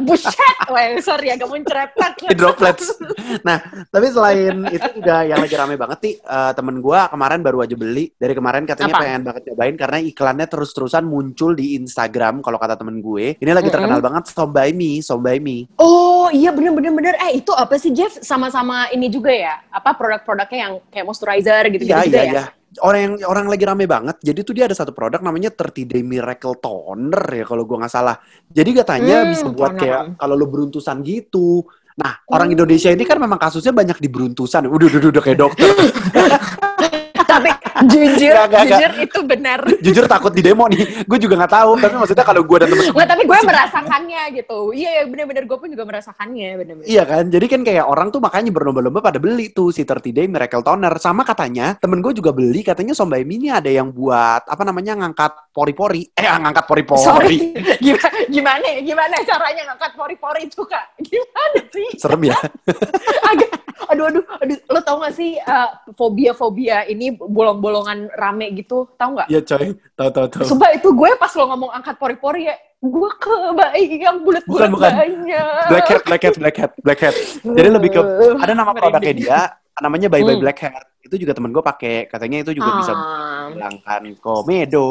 Buset, 0.01 0.33
Wah, 0.73 0.97
sorry 1.05 1.29
agak 1.29 1.47
mencerepet. 1.47 2.13
droplets. 2.41 2.97
Nah, 3.45 3.61
tapi 3.93 4.09
selain 4.09 4.65
itu 4.73 4.89
juga 4.97 5.29
yang 5.29 5.39
lagi 5.39 5.55
rame 5.55 5.77
banget 5.77 5.99
nih, 6.01 6.15
eh, 6.25 6.53
temen 6.57 6.81
gua 6.81 7.07
kemarin 7.13 7.45
baru 7.45 7.63
aja 7.63 7.77
beli. 7.77 8.11
Dari 8.17 8.33
kemarin 8.33 8.65
katanya 8.65 8.97
Apa? 8.97 9.01
pengen 9.05 9.23
banget 9.29 9.43
cobain 9.53 9.77
karena 9.77 9.99
iklannya 10.01 10.47
terus-terusan 10.49 11.05
muncul 11.05 11.53
di 11.53 11.77
Instagram 11.77 12.41
kalau 12.41 12.57
kata 12.57 12.81
temen 12.81 12.99
gue. 13.05 13.37
Ini 13.39 13.53
lagi 13.53 13.69
terkenal 13.69 14.01
banget 14.01 14.33
Sombai 14.33 14.73
Mi, 14.73 15.05
Sombai 15.05 15.39
Mi. 15.39 15.69
Oh 15.77 16.33
iya 16.33 16.51
bener 16.51 16.73
bener 16.73 16.91
bener. 16.91 17.15
Eh 17.31 17.45
itu 17.45 17.53
apa 17.53 17.77
sih 17.77 17.93
Jeff? 17.93 18.19
Sama-sama 18.25 18.89
ini 18.91 19.13
juga 19.13 19.31
ya? 19.31 19.61
Apa 19.69 19.93
produk-produknya 19.95 20.59
yang 20.59 20.73
kayak 20.89 21.05
moisturizer 21.07 21.63
gitu, 21.71 21.85
Iya, 21.85 22.04
juga 22.07 22.21
iya, 22.21 22.25
ya? 22.25 22.33
iya. 22.33 22.45
orang 22.83 23.01
yang 23.07 23.15
orang 23.31 23.47
lagi 23.47 23.65
rame 23.65 23.85
banget. 23.87 24.17
Jadi 24.19 24.41
tuh 24.43 24.55
dia 24.59 24.65
ada 24.67 24.75
satu 24.75 24.91
produk 24.91 25.23
namanya 25.23 25.55
30 25.55 25.87
Day 25.87 26.03
Miracle 26.03 26.59
Toner 26.59 27.23
ya 27.31 27.45
kalau 27.47 27.63
gua 27.63 27.87
nggak 27.87 27.95
salah. 27.95 28.19
Jadi 28.51 28.71
katanya 28.75 29.23
Hmm, 29.23 29.31
bisa 29.31 29.47
buat 29.49 29.79
toner. 29.79 29.81
kayak 29.81 30.01
kalau 30.19 30.35
lu 30.35 30.47
beruntusan 30.51 30.99
gitu. 31.07 31.63
Nah, 31.95 32.19
orang 32.27 32.51
Indonesia 32.51 32.91
ini 32.91 33.07
kan 33.07 33.23
memang 33.23 33.39
kasusnya 33.39 33.71
banyak 33.71 34.03
di 34.03 34.11
beruntusan. 34.11 34.67
Udah, 34.67 34.87
udah, 34.91 35.11
udah 35.15 35.23
kayak 35.23 35.39
dokter. 35.39 35.71
Tapi 37.15 37.51
jujur, 37.87 38.35
nggak, 38.35 38.49
nggak. 38.51 38.65
jujur 38.67 38.93
itu 39.07 39.21
benar. 39.23 39.61
Jujur 39.79 40.05
takut 40.11 40.35
di 40.35 40.43
demo 40.43 40.67
nih. 40.67 41.07
Gue 41.07 41.19
juga 41.23 41.39
nggak 41.39 41.55
tahu. 41.55 41.71
Tapi 41.79 41.95
maksudnya 41.95 42.27
kalau 42.27 42.43
gue 42.43 42.57
dan 42.59 42.69
temen 42.75 42.91
Nggak, 42.91 43.09
tapi 43.11 43.23
gue 43.23 43.39
merasakannya 43.47 44.23
gitu. 44.35 44.59
Iya, 44.75 44.91
iya 44.99 45.03
bener-bener 45.07 45.45
gue 45.47 45.59
pun 45.59 45.69
juga 45.71 45.85
merasakannya, 45.87 46.49
bener-bener. 46.59 46.87
Iya 46.91 47.03
kan, 47.07 47.25
jadi 47.31 47.47
kan 47.47 47.61
kayak 47.63 47.87
orang 47.87 48.09
tuh 48.11 48.19
makanya 48.19 48.51
berlomba-lomba 48.51 48.99
pada 48.99 49.19
beli 49.23 49.55
tuh 49.55 49.71
si 49.71 49.87
30 49.87 50.11
Day 50.11 50.27
Miracle 50.27 50.67
Toner. 50.67 50.95
Sama 50.99 51.23
katanya, 51.23 51.79
temen 51.79 52.03
gue 52.03 52.13
juga 52.15 52.35
beli, 52.35 52.67
katanya 52.67 52.95
Sombai 52.99 53.23
ini 53.23 53.51
ada 53.51 53.71
yang 53.71 53.95
buat, 53.95 54.47
apa 54.51 54.63
namanya, 54.67 54.99
ngangkat 54.99 55.55
pori-pori. 55.55 56.11
Eh, 56.19 56.27
ngangkat 56.27 56.65
pori-pori. 56.67 57.55
Gimana, 57.85 58.19
gimana, 58.31 58.69
gimana 58.81 59.17
caranya 59.27 59.63
ngangkat 59.73 59.93
pori-pori 59.95 60.51
itu 60.51 60.63
kak? 60.67 60.99
Gimana 60.99 61.61
sih? 61.71 61.89
Serem 61.99 62.23
ya. 62.31 62.39
Agak, 63.31 63.51
aduh, 63.91 64.07
aduh, 64.09 64.25
aduh, 64.41 64.59
lo 64.71 64.81
tau 64.81 64.97
gak 65.03 65.15
sih 65.17 65.37
uh, 65.41 65.71
fobia-fobia 65.99 66.87
ini 66.89 67.04
bolong-bolongan 67.13 68.09
rame 68.15 68.55
gitu, 68.57 68.89
tau 68.97 69.19
gak? 69.19 69.29
Iya 69.29 69.45
coy, 69.45 69.77
tahu 69.93 70.09
tahu 70.09 70.27
tahu. 70.33 70.45
Sumpah 70.49 70.71
itu 70.73 70.89
gue 70.89 71.11
pas 71.19 71.33
lo 71.37 71.45
ngomong 71.51 71.71
angkat 71.75 72.01
pori-pori 72.01 72.49
ya, 72.49 72.55
gue 72.81 73.11
kebayang 73.21 74.25
bulat-bulat 74.25 74.71
banyak. 74.73 75.45
Black 75.69 75.87
hat, 75.91 76.03
black 76.07 76.23
hat, 76.23 76.35
black 76.39 76.57
hat, 76.57 76.73
black 76.81 77.01
hat. 77.01 77.15
Jadi 77.43 77.69
lebih 77.69 77.91
ke 77.93 78.01
ada 78.39 78.53
nama 78.53 78.73
produknya 78.73 79.15
dia, 79.15 79.39
namanya 79.77 80.07
Bye 80.07 80.23
Bye 80.23 80.39
Hmm. 80.39 80.43
Black 80.45 80.59
Hat. 80.63 80.85
Itu 81.05 81.21
juga 81.21 81.37
temen 81.37 81.53
gue 81.53 81.61
pakai, 81.61 82.09
katanya 82.09 82.41
itu 82.47 82.57
juga 82.57 82.71
bisa 82.81 82.93
Ah, 82.97 83.51
menghilangkan 83.53 84.03
komedo. 84.23 84.89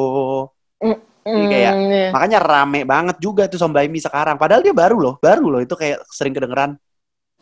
mm, 0.77 0.97
kayak- 1.25 1.77
Makanya 2.11 2.37
rame 2.43 2.83
banget 2.83 3.17
juga 3.17 3.47
tuh 3.47 3.57
Sombai 3.57 3.87
Mi 3.87 3.97
sekarang. 3.97 4.35
Padahal 4.37 4.61
dia 4.61 4.75
baru 4.75 4.99
loh, 4.99 5.15
baru 5.17 5.47
loh. 5.47 5.61
Itu 5.63 5.73
kayak 5.79 6.03
sering 6.11 6.35
kedengeran. 6.35 6.75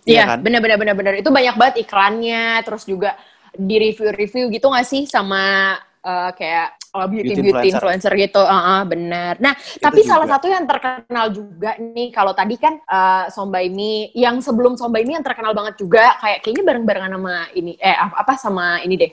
Iya, 0.01 0.33
kan? 0.33 0.41
benar-benar 0.41 0.81
benar-benar 0.81 1.13
itu 1.13 1.29
banyak 1.29 1.55
banget 1.61 1.75
iklannya, 1.85 2.65
terus 2.65 2.89
juga 2.89 3.13
di 3.55 3.75
review-review 3.77 4.51
gitu 4.53 4.67
nggak 4.71 4.87
sih 4.87 5.03
sama 5.07 5.75
uh, 6.03 6.29
kayak 6.33 6.81
uh, 6.95 7.07
beauty 7.07 7.33
Beauty 7.33 7.41
beauty 7.41 7.69
influencer. 7.71 7.77
influencer 7.77 8.11
gitu, 8.19 8.41
Ah, 8.43 8.79
ah, 8.79 8.81
benar. 8.83 9.39
Nah, 9.39 9.53
tapi 9.79 10.03
salah 10.03 10.27
satu 10.27 10.47
yang 10.51 10.65
terkenal 10.67 11.31
juga 11.31 11.77
nih, 11.79 12.09
kalau 12.11 12.35
tadi 12.35 12.55
kan 12.59 12.77
uh, 12.85 13.25
Sombai 13.31 13.71
Mi, 13.71 14.11
yang 14.15 14.39
sebelum 14.43 14.75
Sombai 14.75 15.07
Mi 15.07 15.15
yang 15.15 15.25
terkenal 15.25 15.55
banget 15.55 15.79
juga, 15.79 16.19
kayak 16.19 16.43
kayaknya 16.43 16.63
bareng-barengan 16.67 17.11
sama 17.15 17.35
ini, 17.55 17.73
eh 17.79 17.95
apa 17.95 18.15
apa 18.21 18.33
sama 18.37 18.65
ini 18.83 18.95
deh, 18.99 19.11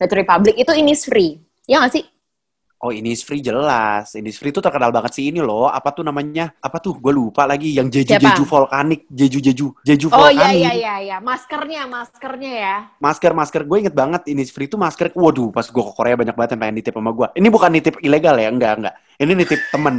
Nature 0.00 0.18
Republic 0.22 0.54
itu 0.54 0.72
ini 0.76 0.92
free, 0.94 1.32
ya 1.66 1.82
nggak 1.82 1.92
sih? 1.92 2.04
Oh 2.76 2.92
Innisfree 2.92 3.40
jelas. 3.40 4.12
Innisfree 4.12 4.52
itu 4.52 4.60
terkenal 4.60 4.92
banget 4.92 5.16
sih 5.16 5.32
ini 5.32 5.40
loh. 5.40 5.64
Apa 5.64 5.96
tuh 5.96 6.04
namanya? 6.04 6.52
Apa 6.60 6.76
tuh? 6.76 7.00
Gue 7.00 7.08
lupa 7.08 7.48
lagi. 7.48 7.72
Yang 7.72 8.04
jeju 8.04 8.20
jeju 8.20 8.44
volkanik, 8.44 9.08
jeju 9.08 9.40
jeju 9.40 9.66
jeju 9.80 10.06
Oh 10.12 10.28
volkanik. 10.28 10.36
iya 10.36 10.52
iya 10.52 10.72
iya 10.76 10.94
iya, 11.00 11.16
maskernya 11.18 11.88
maskernya 11.88 12.52
ya. 12.52 12.76
Masker 13.00 13.32
masker 13.32 13.64
gue 13.64 13.76
inget 13.80 13.96
banget 13.96 14.28
Innisfree 14.28 14.68
itu 14.68 14.76
masker. 14.76 15.08
Waduh, 15.16 15.48
pas 15.48 15.64
gue 15.64 15.82
ke 15.82 15.92
Korea 15.96 16.20
banyak 16.20 16.36
banget 16.36 16.50
yang 16.52 16.60
pengen 16.60 16.76
nitip 16.76 16.92
sama 16.92 17.10
gue. 17.16 17.26
Ini 17.32 17.48
bukan 17.48 17.70
nitip 17.72 17.94
ilegal 18.04 18.36
ya? 18.36 18.48
Enggak 18.52 18.72
enggak. 18.76 18.94
Ini 19.16 19.32
nitip 19.32 19.60
temen. 19.72 19.96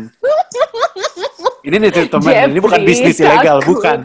ini 1.67 1.75
nitip 1.81 2.05
temen. 2.07 2.31
ini 2.53 2.59
bukan 2.61 2.79
Jeffrey, 2.79 2.89
bisnis 2.93 3.17
ilegal, 3.19 3.57
bukan. 3.65 3.97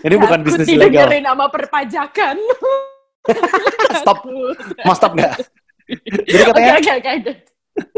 Ini 0.00 0.16
bukan 0.16 0.38
Takut 0.40 0.46
bisnis 0.46 0.68
ilegal. 0.70 1.04
didengerin 1.10 1.24
sama 1.26 1.46
perpajakan. 1.50 2.36
Stop. 4.00 4.24
Mau 4.86 4.94
stop 4.96 5.12
nggak? 5.12 5.34
Jadi 6.24 6.42
katanya 6.46 6.72
oke 6.78 6.92
oke. 6.96 7.12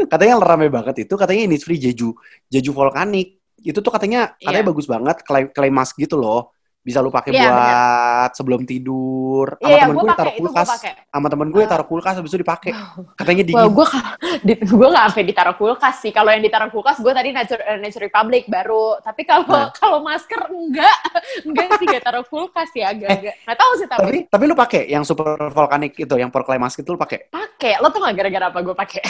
Katanya 0.07 0.39
rame 0.39 0.67
banget 0.69 1.09
itu 1.09 1.13
katanya 1.17 1.49
Innisfree 1.49 1.81
Jeju 1.81 2.13
Jeju 2.47 2.71
volkanik 2.71 3.41
itu 3.63 3.79
tuh 3.79 3.91
katanya 3.91 4.35
katanya 4.37 4.63
Iya. 4.63 4.69
bagus 4.69 4.85
banget 4.85 5.17
clay, 5.23 5.43
clay 5.49 5.71
mask 5.71 5.95
gitu 5.97 6.19
loh 6.19 6.51
bisa 6.83 6.99
lu 6.99 7.07
pakai 7.07 7.31
Iya, 7.31 7.47
buat 7.47 8.31
sebelum 8.35 8.67
tidur 8.67 9.55
sama 9.55 9.71
Iya, 9.71 9.87
temen 9.87 9.95
gue 10.03 10.11
taruh 10.19 10.33
kulkas 10.35 10.67
sama 11.07 11.27
temen 11.31 11.47
gue 11.47 11.63
Ah. 11.63 11.69
taruh 11.71 11.87
kulkas 11.87 12.19
habis 12.19 12.27
itu 12.27 12.43
dipakai 12.43 12.75
katanya 13.15 13.43
dingin 13.47 13.71
gue 13.71 13.85
di, 14.43 14.53
gue 14.59 14.87
nggak 14.91 15.05
sampai 15.15 15.23
ditaruh 15.23 15.55
kulkas 15.55 16.03
sih. 16.03 16.11
Kalau 16.11 16.35
yang 16.35 16.43
ditaruh 16.43 16.67
kulkas, 16.67 16.99
gue 16.99 17.13
tadi 17.15 17.31
Nature, 17.31 17.63
eh, 17.63 17.79
Nature 17.79 18.11
Republic 18.11 18.43
baru. 18.51 18.99
Tapi 18.99 19.23
kalau 19.23 19.47
Nah. 19.47 19.71
kalau 19.79 20.03
masker 20.03 20.43
enggak, 20.51 20.97
enggak 21.47 21.67
sih 21.79 21.85
gak 21.87 22.03
taruh 22.03 22.25
kulkas 22.27 22.69
ya 22.75 22.91
agak-agak. 22.91 23.35
Nggak 23.47 23.57
tahu 23.63 23.71
sih 23.79 23.87
tapi 23.87 24.01
tapi 24.03 24.17
tapi 24.27 24.43
lu 24.43 24.55
pakai 24.57 24.81
yang 24.91 25.07
super 25.07 25.39
volkanik 25.55 25.95
itu 25.95 26.13
yang 26.19 26.35
for 26.35 26.43
clay 26.43 26.59
mask 26.59 26.83
itu 26.83 26.91
lu 26.91 26.99
pakai 26.99 27.31
pakai. 27.31 27.79
Lo 27.79 27.87
tuh 27.95 28.03
nggak 28.03 28.15
gara-gara 28.19 28.45
apa 28.51 28.59
gue 28.59 28.75
pakai? 28.75 29.01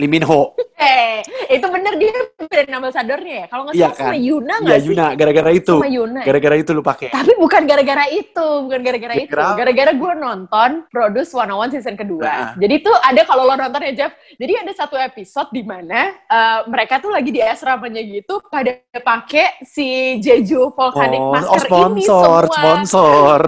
Liminho 0.00 0.56
Eh, 0.80 1.20
itu 1.52 1.66
bener 1.68 1.92
dia 2.00 2.16
brand 2.40 2.72
ambassadornya 2.80 3.34
ya. 3.44 3.46
Kalau 3.52 3.62
nggak 3.68 3.76
Iya 3.76 3.84
salah 3.92 3.98
sama 4.00 4.16
kan? 4.16 4.24
Yuna 4.24 4.54
Iya 4.56 4.64
nggak 4.64 4.80
sih? 4.80 4.88
Yuna 4.88 5.06
gara-gara 5.12 5.50
itu 5.52 5.74
Sama 5.76 5.88
Yuna. 5.92 6.20
ya? 6.20 6.24
gara-gara 6.24 6.56
itu 6.56 6.70
lu 6.72 6.80
pakai 6.80 7.08
Tapi 7.12 7.32
bukan 7.36 7.62
gara-gara 7.68 8.04
itu, 8.08 8.48
bukan 8.64 8.80
gara-gara 8.80 9.14
itu. 9.20 9.36
Gara-gara 9.36 9.92
gue 9.92 10.12
nonton 10.16 10.70
Produce 10.88 11.30
101 11.36 11.74
season 11.76 11.94
kedua. 12.00 12.24
Nah. 12.24 12.50
Jadi 12.56 12.74
tuh 12.80 12.96
ada 12.96 13.20
kalau 13.28 13.44
lo 13.44 13.54
nonton 13.60 13.80
ya 13.84 13.92
Jeff, 13.92 14.12
jadi 14.40 14.64
ada 14.64 14.72
satu 14.72 14.96
episode 14.96 15.52
di 15.52 15.62
mana 15.68 16.16
eh, 16.16 16.60
mereka 16.64 16.96
tuh 16.96 17.12
lagi 17.12 17.28
di 17.28 17.44
asramanya 17.44 18.00
gitu 18.00 18.40
pada 18.48 18.80
pakai 18.96 19.60
si 19.60 20.16
Jeju 20.24 20.72
Volcanic 20.72 21.20
oh, 21.20 21.32
Masker 21.36 21.60
oh 21.60 21.60
sponsor 21.60 21.92
ini 21.92 22.02
semua. 22.08 22.40
sponsor 22.48 23.40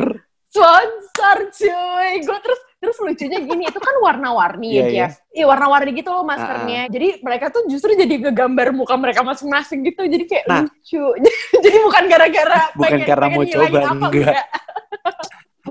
Sponsor 0.53 1.37
cuy. 1.49 2.11
Gue 2.21 2.39
terus 2.45 2.61
terus 2.83 2.99
lucunya 2.99 3.39
gini, 3.39 3.71
itu 3.71 3.79
kan 3.79 3.95
warna-warni 4.03 4.67
ya 4.67 4.75
Iya, 4.75 4.83
iya. 4.83 4.91
Jeff. 5.07 5.13
Iya 5.31 5.45
warna-warni 5.47 5.91
gitu 5.95 6.11
loh 6.11 6.27
maskernya. 6.27 6.91
Jadi 6.91 7.23
mereka 7.23 7.47
tuh 7.49 7.63
justru 7.71 7.95
jadi 7.95 8.19
ngegambar 8.19 8.75
muka 8.75 8.99
mereka 8.99 9.23
masing-masing 9.23 9.87
gitu. 9.87 10.03
Jadi 10.03 10.25
kayak 10.27 10.45
Nah. 10.51 10.67
lucu. 10.67 11.05
jadi 11.65 11.77
bukan 11.79 12.05
gara-gara 12.11 12.61
Bukan 12.75 12.91
pengen- 12.91 13.07
karena 13.07 13.27
pengen 13.31 13.39
mau 13.39 13.45
coba, 13.47 13.79
apa, 13.87 14.07
enggak. 14.11 14.35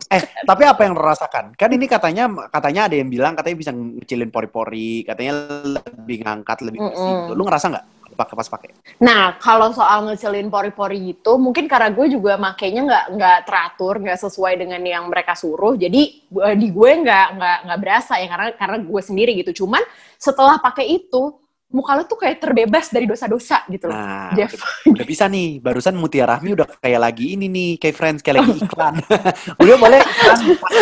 Eh, 0.07 0.23
tapi 0.43 0.63
apa 0.63 0.81
yang 0.87 0.95
lo 0.95 1.03
rasakan? 1.03 1.51
Kan 1.55 1.71
ini 1.71 1.83
katanya 1.83 2.27
katanya 2.47 2.87
ada 2.87 2.95
yang 2.95 3.07
bilang 3.07 3.35
katanya 3.35 3.57
bisa 3.59 3.71
ngecilin 3.71 4.27
pori-pori, 4.27 5.03
katanya 5.03 5.35
lebih 5.67 6.23
ngangkat, 6.23 6.63
lebih 6.63 6.79
bersih 6.79 6.99
Mm-mm. 6.99 7.19
gitu. 7.27 7.33
Lu 7.35 7.43
ngerasa 7.43 7.65
nggak 7.71 7.85
pakai 8.13 8.35
pas 8.37 8.47
pakai? 8.47 8.69
Nah, 9.01 9.35
kalau 9.41 9.71
soal 9.71 10.05
ngecelin 10.07 10.51
pori-pori 10.51 11.15
itu, 11.17 11.31
mungkin 11.39 11.65
karena 11.65 11.89
gue 11.89 12.07
juga 12.11 12.37
makainya 12.37 12.81
nggak 12.85 13.05
nggak 13.17 13.39
teratur, 13.47 13.95
nggak 14.03 14.19
sesuai 14.19 14.53
dengan 14.59 14.81
yang 14.83 15.07
mereka 15.09 15.33
suruh. 15.33 15.73
Jadi 15.79 16.27
eh, 16.29 16.55
di 16.59 16.67
gue 16.69 16.91
nggak 17.01 17.27
nggak 17.37 17.57
nggak 17.67 17.79
berasa 17.79 18.19
ya 18.19 18.27
karena 18.29 18.47
karena 18.55 18.77
gue 18.83 19.01
sendiri 19.01 19.31
gitu. 19.41 19.63
Cuman 19.65 19.81
setelah 20.19 20.61
pakai 20.61 20.85
itu, 20.89 21.41
muka 21.71 21.95
lo 21.95 22.03
tuh 22.03 22.19
kayak 22.19 22.43
terbebas 22.43 22.91
dari 22.91 23.07
dosa-dosa 23.07 23.63
gitu 23.71 23.87
loh. 23.87 23.95
Nah, 23.95 24.35
Jeff. 24.35 24.51
udah, 24.59 24.99
udah 24.99 25.05
bisa 25.07 25.25
nih. 25.31 25.63
Barusan 25.63 25.95
Mutia 25.95 26.27
Rahmi 26.27 26.51
udah 26.51 26.67
kayak 26.83 26.99
lagi 26.99 27.39
ini 27.39 27.47
nih, 27.47 27.71
kayak 27.79 27.95
friends 27.95 28.19
kayak 28.19 28.43
lagi 28.43 28.59
iklan. 28.63 28.95
udah 29.63 29.75
boleh 29.79 29.99
iklan, 30.03 30.39
pas 30.59 30.79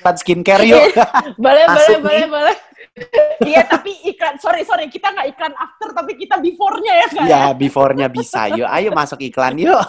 iklan 0.00 0.16
skincare 0.16 0.64
yuk. 0.64 0.80
boleh, 1.36 1.64
boleh, 1.68 1.68
Masuk 1.68 2.00
boleh, 2.00 2.24
nih. 2.24 2.28
boleh. 2.32 2.56
Iya, 3.42 3.64
tapi 3.64 3.96
iklan, 4.04 4.36
sorry, 4.36 4.68
sorry, 4.68 4.86
kita 4.92 5.08
nggak 5.10 5.32
iklan 5.32 5.54
after, 5.56 5.96
tapi 5.96 6.12
kita 6.14 6.36
before-nya 6.38 6.92
ya 6.92 7.08
kan? 7.08 7.26
ya, 7.26 7.44
before-nya 7.56 8.06
bisa. 8.12 8.52
Yuk, 8.52 8.68
ayo 8.68 8.92
masuk 8.92 9.18
iklan 9.24 9.56
yuk. 9.56 9.80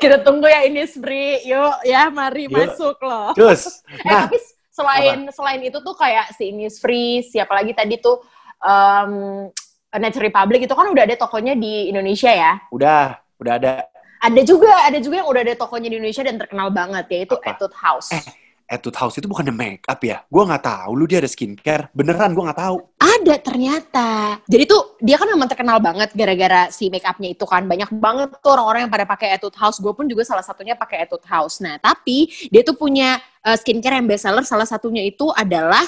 Kita 0.00 0.20
tunggu 0.20 0.46
ya 0.48 0.68
ini 0.68 0.84
Spri, 0.84 1.42
yuk 1.48 1.80
ya, 1.84 2.08
mari 2.12 2.46
Yuk. 2.46 2.54
masuk 2.54 2.96
loh. 3.02 3.32
Terus, 3.32 3.82
Eh 4.04 4.04
nah, 4.04 4.28
tapi 4.28 4.36
selain 4.70 5.18
selain 5.32 5.60
itu 5.64 5.78
tuh 5.80 5.96
kayak 5.96 6.36
si 6.36 6.52
Innisfree, 6.52 7.24
siapa 7.24 7.56
lagi 7.56 7.72
tadi 7.72 7.96
tuh 7.96 8.20
um, 8.60 9.48
Nature 9.96 10.28
Republic 10.28 10.68
itu 10.68 10.74
kan 10.76 10.86
udah 10.92 11.02
ada 11.08 11.16
tokonya 11.16 11.56
di 11.56 11.88
Indonesia 11.88 12.28
ya. 12.28 12.60
udah, 12.68 13.16
udah 13.40 13.52
ada. 13.56 13.72
Ada 14.20 14.40
juga, 14.44 14.72
ada 14.84 14.98
juga 15.00 15.24
yang 15.24 15.28
udah 15.28 15.42
ada 15.44 15.54
tokonya 15.56 15.88
di 15.92 15.96
Indonesia 16.00 16.24
dan 16.24 16.36
terkenal 16.40 16.68
banget 16.72 17.04
yaitu 17.12 17.36
Apa? 17.36 17.56
Etude 17.56 17.76
House. 17.76 18.12
Eh. 18.12 18.24
Etude 18.66 18.98
House 18.98 19.16
itu 19.16 19.30
bukannya 19.30 19.54
make 19.54 19.86
up 19.86 20.02
ya? 20.02 20.26
Gua 20.26 20.42
nggak 20.46 20.64
tahu. 20.66 20.90
Lu 20.98 21.04
dia 21.06 21.22
ada 21.22 21.30
skincare. 21.30 21.88
Beneran, 21.94 22.34
gua 22.34 22.50
nggak 22.50 22.60
tahu. 22.60 22.76
Ada 22.98 23.34
ternyata. 23.38 24.08
Jadi 24.44 24.64
tuh 24.66 24.98
dia 24.98 25.16
kan 25.16 25.30
memang 25.30 25.46
terkenal 25.46 25.78
banget 25.78 26.10
gara-gara 26.12 26.68
si 26.74 26.90
make 26.90 27.06
upnya 27.06 27.30
itu 27.30 27.46
kan 27.46 27.62
banyak 27.64 27.90
banget 27.94 28.34
tuh 28.42 28.50
orang-orang 28.58 28.86
yang 28.86 28.92
pada 28.92 29.06
pakai 29.06 29.38
Etude 29.38 29.56
House. 29.56 29.78
Gue 29.78 29.94
pun 29.94 30.10
juga 30.10 30.26
salah 30.26 30.42
satunya 30.42 30.74
pakai 30.74 31.06
Etude 31.06 31.26
House. 31.30 31.62
Nah 31.62 31.78
tapi 31.78 32.28
dia 32.50 32.66
tuh 32.66 32.74
punya 32.74 33.22
uh, 33.46 33.56
skincare 33.56 34.02
yang 34.02 34.06
best 34.10 34.26
seller. 34.26 34.42
Salah 34.42 34.66
satunya 34.66 35.06
itu 35.06 35.30
adalah 35.30 35.86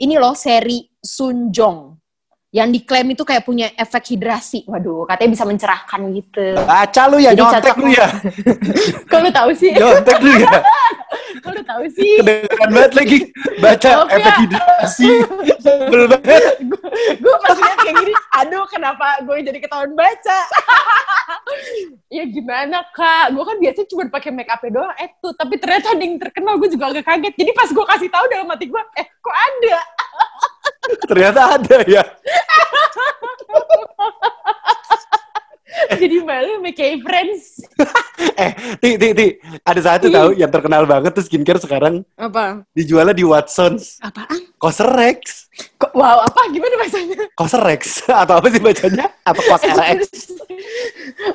ini 0.00 0.16
loh 0.16 0.32
seri 0.32 0.88
Sunjong 0.98 1.98
yang 2.48 2.72
diklaim 2.72 3.12
itu 3.12 3.28
kayak 3.28 3.44
punya 3.44 3.68
efek 3.76 4.16
hidrasi. 4.16 4.64
Waduh, 4.64 5.04
katanya 5.04 5.30
bisa 5.36 5.44
mencerahkan 5.44 6.00
gitu. 6.16 6.56
Baca 6.64 7.02
lu 7.12 7.20
ya, 7.20 7.36
Jadi 7.36 7.44
nyontek 7.44 7.60
cocok 7.60 7.76
lu 7.76 7.88
ya. 7.92 8.08
Kok 9.12 9.18
lu 9.20 9.30
tahu 9.30 9.50
sih? 9.52 9.72
Nyontek 9.76 10.18
lu 10.24 10.32
ya. 10.32 10.48
Kok 11.48 11.56
lu 11.56 11.64
tahu 11.64 11.84
sih? 11.96 12.20
Kedengeran 12.20 12.68
banget 12.76 12.92
lagi 12.92 13.18
baca 13.56 13.88
ya. 13.88 14.04
efek 14.12 14.34
hidrasi. 14.44 15.12
Sebel 15.64 16.02
banget. 16.12 16.54
gue 17.24 17.34
pas 17.40 17.56
lihat 17.56 17.78
kayak 17.80 17.94
gini, 18.04 18.14
aduh 18.36 18.64
kenapa 18.68 19.06
gue 19.24 19.36
jadi 19.48 19.58
ketahuan 19.64 19.96
baca? 19.96 20.38
ya 22.20 22.28
gimana 22.28 22.84
kak? 22.92 23.32
Gue 23.32 23.44
kan 23.48 23.56
biasanya 23.56 23.88
cuma 23.88 24.04
pakai 24.12 24.28
make 24.28 24.52
up 24.52 24.60
doang, 24.60 24.92
eh 25.00 25.08
tuh. 25.24 25.32
Tapi 25.32 25.56
ternyata 25.56 25.96
ada 25.96 26.04
yang 26.04 26.20
terkenal, 26.20 26.60
gue 26.60 26.68
juga 26.68 26.92
agak 26.92 27.08
kaget. 27.08 27.32
Jadi 27.40 27.50
pas 27.56 27.68
gue 27.72 27.84
kasih 27.96 28.08
tahu 28.12 28.24
dalam 28.28 28.52
hati 28.52 28.66
gue, 28.68 28.82
eh 29.00 29.06
kok 29.08 29.36
ada? 29.40 29.78
Ternyata 31.08 31.40
ada 31.56 31.76
ya. 31.88 32.04
jadi 36.00 36.16
malu 36.24 36.62
kayak 36.72 37.02
friends. 37.04 37.42
Eh, 38.38 38.54
Ti, 38.78 38.98
Ti, 38.98 39.08
Ti. 39.14 39.26
Ada 39.66 39.80
satu 39.82 40.10
tahu 40.10 40.30
yang 40.38 40.50
terkenal 40.50 40.86
banget 40.86 41.10
tuh 41.14 41.26
skincare 41.26 41.58
sekarang 41.58 42.06
Apa? 42.14 42.62
dijualnya 42.70 43.14
di 43.14 43.26
Watsons. 43.26 43.98
Apaan? 43.98 44.54
Cosrx. 44.58 45.50
Kok, 45.78 45.90
wow, 45.94 46.22
apa? 46.22 46.46
Gimana 46.54 46.78
bacanya? 46.78 47.18
Cosrx. 47.34 47.82
Atau 48.22 48.38
apa 48.38 48.46
sih 48.50 48.62
bacanya? 48.62 49.10
Apa 49.26 49.38
Cosrx? 49.42 50.06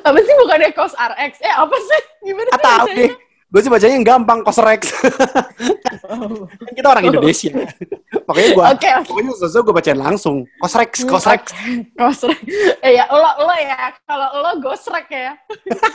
apa 0.04 0.18
sih 0.20 0.34
bukannya 0.40 0.70
Cos 0.72 0.94
RX? 0.96 1.32
Eh 1.44 1.54
apa 1.54 1.76
sih? 1.76 2.00
Gimana 2.24 2.48
sih 2.48 2.56
Atau 2.56 2.72
bacanya? 2.72 2.96
deh. 3.04 3.12
Gue 3.54 3.62
sih 3.62 3.70
bacanya 3.70 3.94
yang 3.94 4.02
gampang. 4.02 4.42
Oh. 4.42 4.50
Kan 6.58 6.72
kita 6.74 6.88
orang 6.90 7.06
Indonesia. 7.06 7.54
Makanya 8.26 8.48
gue, 8.50 8.64
Oke, 8.66 8.88
oke. 8.90 9.06
pokoknya 9.06 9.32
sesuatu 9.38 9.70
gue 9.70 9.74
bacain 9.78 9.94
langsung. 9.94 10.42
Cosrx, 10.58 11.06
Cosrx. 11.06 11.42
Gosrek. 11.94 12.40
Eh 12.86 12.98
ya, 12.98 13.06
lo 13.14 13.30
lo 13.46 13.54
ya. 13.54 13.94
Kalau 14.02 14.28
lo 14.42 14.50
gosrek 14.58 15.06
ya. 15.06 15.38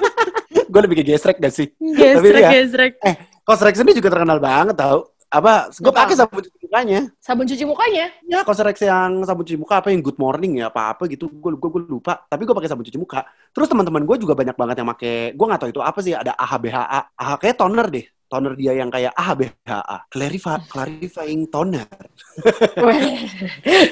gue 0.71 0.81
lebih 0.87 1.03
ke 1.03 1.11
gesrek 1.11 1.35
gak 1.43 1.51
sih? 1.51 1.67
Gesrek, 1.75 2.47
ya. 2.47 2.49
gesrek. 2.55 2.93
Eh, 3.03 3.15
Cosrx 3.43 3.75
ini 3.83 3.91
juga 3.91 4.07
terkenal 4.07 4.39
banget 4.39 4.79
tau. 4.79 5.11
Apa, 5.29 5.69
gue 5.69 5.91
Apa? 5.93 6.09
pakai 6.09 6.15
sabun 6.17 6.41
cuci 6.41 6.57
mukanya. 6.65 6.99
Sabun 7.21 7.45
cuci 7.45 7.61
mukanya. 7.69 8.05
Ya, 8.25 8.41
Cosrx 8.41 8.81
yang 8.81 9.21
sabun 9.21 9.45
cuci 9.45 9.61
muka 9.61 9.77
apa 9.77 9.93
yang 9.93 10.01
Good 10.01 10.17
Morning 10.17 10.57
ya 10.57 10.73
apa-apa 10.73 11.05
gitu. 11.05 11.29
Gue 11.29 11.53
gue 11.53 11.69
gue 11.69 11.81
lupa. 11.85 12.25
Tapi 12.25 12.49
gue 12.49 12.55
pakai 12.57 12.69
sabun 12.69 12.81
cuci 12.81 12.97
muka. 12.97 13.21
Terus 13.53 13.69
teman-teman 13.69 14.09
gue 14.09 14.17
juga 14.17 14.33
banyak 14.33 14.57
banget 14.57 14.75
yang 14.81 14.89
pakai. 14.89 15.37
Gue 15.37 15.45
nggak 15.45 15.61
tahu 15.61 15.69
itu 15.69 15.81
apa 15.85 15.99
sih. 16.01 16.13
Ada 16.17 16.33
AHBHA. 16.33 16.99
AH 17.13 17.29
kayak 17.45 17.55
toner 17.61 17.87
deh. 17.93 18.05
Toner 18.29 18.53
dia 18.53 18.77
yang 18.77 18.93
kayak 18.93 19.09
AHBHA. 19.17 20.05
Clarify, 20.13 20.61
clarifying 20.71 21.49
toner. 21.49 21.89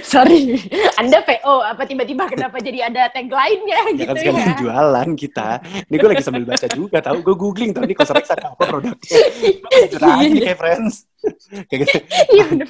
Sorry. 0.06 0.62
Anda 0.94 1.26
PO. 1.26 1.54
Apa 1.66 1.90
tiba-tiba 1.90 2.30
kenapa 2.30 2.62
jadi 2.62 2.86
ada 2.86 3.10
tagline-nya 3.10 3.80
Ya 3.82 3.98
gitu 3.98 4.06
kan 4.06 4.14
ya? 4.14 4.22
sekalian 4.22 4.54
jualan 4.62 5.10
kita. 5.18 5.50
Ini 5.90 5.96
gue 5.98 6.10
lagi 6.14 6.22
sambil 6.24 6.46
baca 6.46 6.68
juga 6.70 6.98
tahu. 7.02 7.18
Gue 7.26 7.36
googling 7.36 7.72
tahu 7.74 7.90
Cosrx 7.98 8.26
ada 8.30 8.54
apa 8.54 8.64
produknya. 8.70 9.18
Jujur 9.90 10.02
aja 10.06 10.22
Iya, 10.22 10.30
iya. 10.30 10.44
kayak 10.54 10.60
friends. 10.62 10.94
Kayak 11.68 11.80
gitu. 11.84 11.98
Iya 12.30 12.44
bener. 12.46 12.68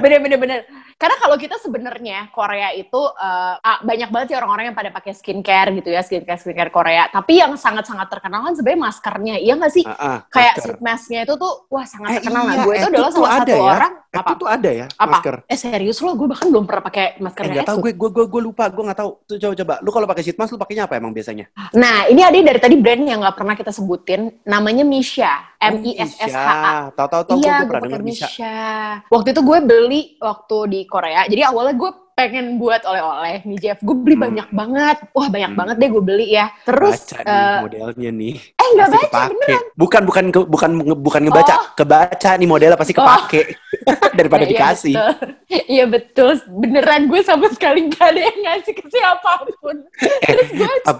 bener 0.00 0.18
bener 0.24 0.38
bener 0.40 0.58
karena 1.02 1.16
kalau 1.18 1.34
kita 1.34 1.58
sebenarnya 1.58 2.30
Korea 2.30 2.70
itu 2.70 3.00
eh, 3.18 3.54
ah, 3.58 3.78
banyak 3.82 4.06
banget 4.14 4.26
sih 4.30 4.36
orang-orang 4.38 4.70
yang 4.70 4.76
pada 4.78 4.94
pakai 4.94 5.10
skincare 5.18 5.74
gitu 5.74 5.90
ya 5.90 6.06
skincare 6.06 6.38
skincare 6.38 6.70
Korea. 6.70 7.10
Tapi 7.10 7.42
yang 7.42 7.58
sangat 7.58 7.90
sangat 7.90 8.06
terkenal 8.06 8.46
kan 8.46 8.54
sebenarnya 8.54 8.80
maskernya 8.86 9.34
iya 9.42 9.58
nggak 9.58 9.72
sih? 9.74 9.82
Ah, 9.82 9.98
ah, 9.98 10.18
kayak 10.30 10.54
masker. 10.54 10.62
sheet 10.62 10.78
masknya 10.78 11.20
itu 11.26 11.34
tuh 11.34 11.52
wah 11.66 11.82
sangat 11.82 12.08
Eh, 12.08 12.14
terkenal 12.22 12.42
iya, 12.46 12.62
gue 12.62 12.74
itu 12.78 12.86
Etude 12.86 12.94
adalah 12.94 13.10
salah 13.10 13.30
ada 13.34 13.42
satu 13.42 13.50
ya. 13.50 13.72
orang 13.74 13.92
apa? 14.12 14.28
Itu 14.30 14.34
tuh 14.38 14.48
ada 14.52 14.70
ya 14.70 14.86
apa? 14.94 15.10
masker. 15.18 15.36
eh 15.50 15.58
serius 15.58 15.98
lo? 15.98 16.10
Gue 16.14 16.28
bahkan 16.30 16.46
belum 16.52 16.64
pernah 16.70 16.84
pakai 16.86 17.06
Eh, 17.18 17.50
nggak 17.50 17.66
tahu 17.66 17.78
Etude. 17.82 17.82
gue 17.82 17.92
gue 17.98 18.10
gue 18.14 18.24
gue 18.30 18.42
lupa 18.46 18.64
gue 18.70 18.84
nggak 18.86 18.98
tahu. 19.02 19.10
Tuh 19.26 19.36
coba 19.42 19.54
coba. 19.58 19.74
Lu 19.82 19.90
kalau 19.90 20.06
pakai 20.06 20.22
sheet 20.22 20.38
mask 20.38 20.54
lu 20.54 20.60
pakainya 20.62 20.84
apa 20.86 20.94
emang 21.00 21.10
biasanya? 21.10 21.50
Nah 21.74 22.06
ini 22.06 22.22
ada 22.22 22.36
dari 22.38 22.60
tadi 22.62 22.76
brand 22.78 23.02
yang 23.02 23.18
nggak 23.26 23.34
pernah 23.34 23.54
kita 23.58 23.74
sebutin. 23.74 24.20
Namanya 24.46 24.86
Misha. 24.86 25.50
M 25.62 25.78
I 25.86 25.94
S 25.94 26.18
S 26.18 26.34
H 26.34 26.36
A. 26.36 26.50
Misha. 26.52 26.74
tahu 26.98 27.08
tahu 27.08 27.22
tahu 27.22 27.36
gue 27.38 27.46
iya, 27.46 27.56
gue 27.62 27.68
pernah 27.70 28.00
Misha. 28.02 28.26
Misha. 28.28 28.56
Waktu 29.08 29.28
itu 29.32 29.40
gue 29.42 29.58
beli 29.62 30.02
waktu 30.18 30.56
di 30.68 30.80
Korea. 30.92 31.24
Jadi 31.24 31.40
awalnya 31.42 31.74
gue 31.74 31.90
pengen 32.12 32.56
buat 32.56 32.84
oleh-oleh 32.84 33.40
nih 33.42 33.58
Jeff. 33.58 33.78
Gue 33.80 33.96
beli 33.96 34.12
Hmm. 34.12 34.24
banyak 34.28 34.48
banget. 34.50 34.96
Wah 35.10 35.26
banyak 35.26 35.48
Hmm. 35.48 35.58
banget 35.58 35.76
deh 35.76 35.88
gue 35.88 36.04
beli 36.04 36.26
ya. 36.30 36.46
Terus 36.62 37.00
baca 37.02 37.16
eh, 37.18 37.24
nih 37.24 37.62
modelnya 37.62 38.10
nih 38.12 38.34
eh 38.36 38.68
nggak 38.70 38.88
baca 38.90 39.00
kepake. 39.02 39.32
beneran. 39.32 39.62
bukan 39.74 40.02
bukan 40.04 40.24
ke- 40.28 40.46
bukan 40.46 40.70
bukan 40.98 41.20
ngebaca 41.24 41.54
Oh. 41.54 41.62
kebaca 41.74 42.30
nih 42.34 42.46
modelnya 42.46 42.76
pasti 42.76 42.92
kepake 42.92 43.42
daripada 44.18 44.44
Nah, 44.44 44.46
iya, 44.46 44.52
dikasih 44.52 44.94
betul. 44.94 45.12
Iya 45.66 45.84
betul. 45.86 46.30
Beneran 46.54 47.02
gue 47.06 47.20
sama 47.22 47.46
sekali 47.48 47.88
gak 47.88 48.06
ada 48.06 48.20
yang 48.22 48.38
ngasih 48.42 48.72
ke 48.74 48.84
siapa 48.86 49.32
pun. 49.56 49.76
Terus 50.22 50.48
gue 50.52 50.74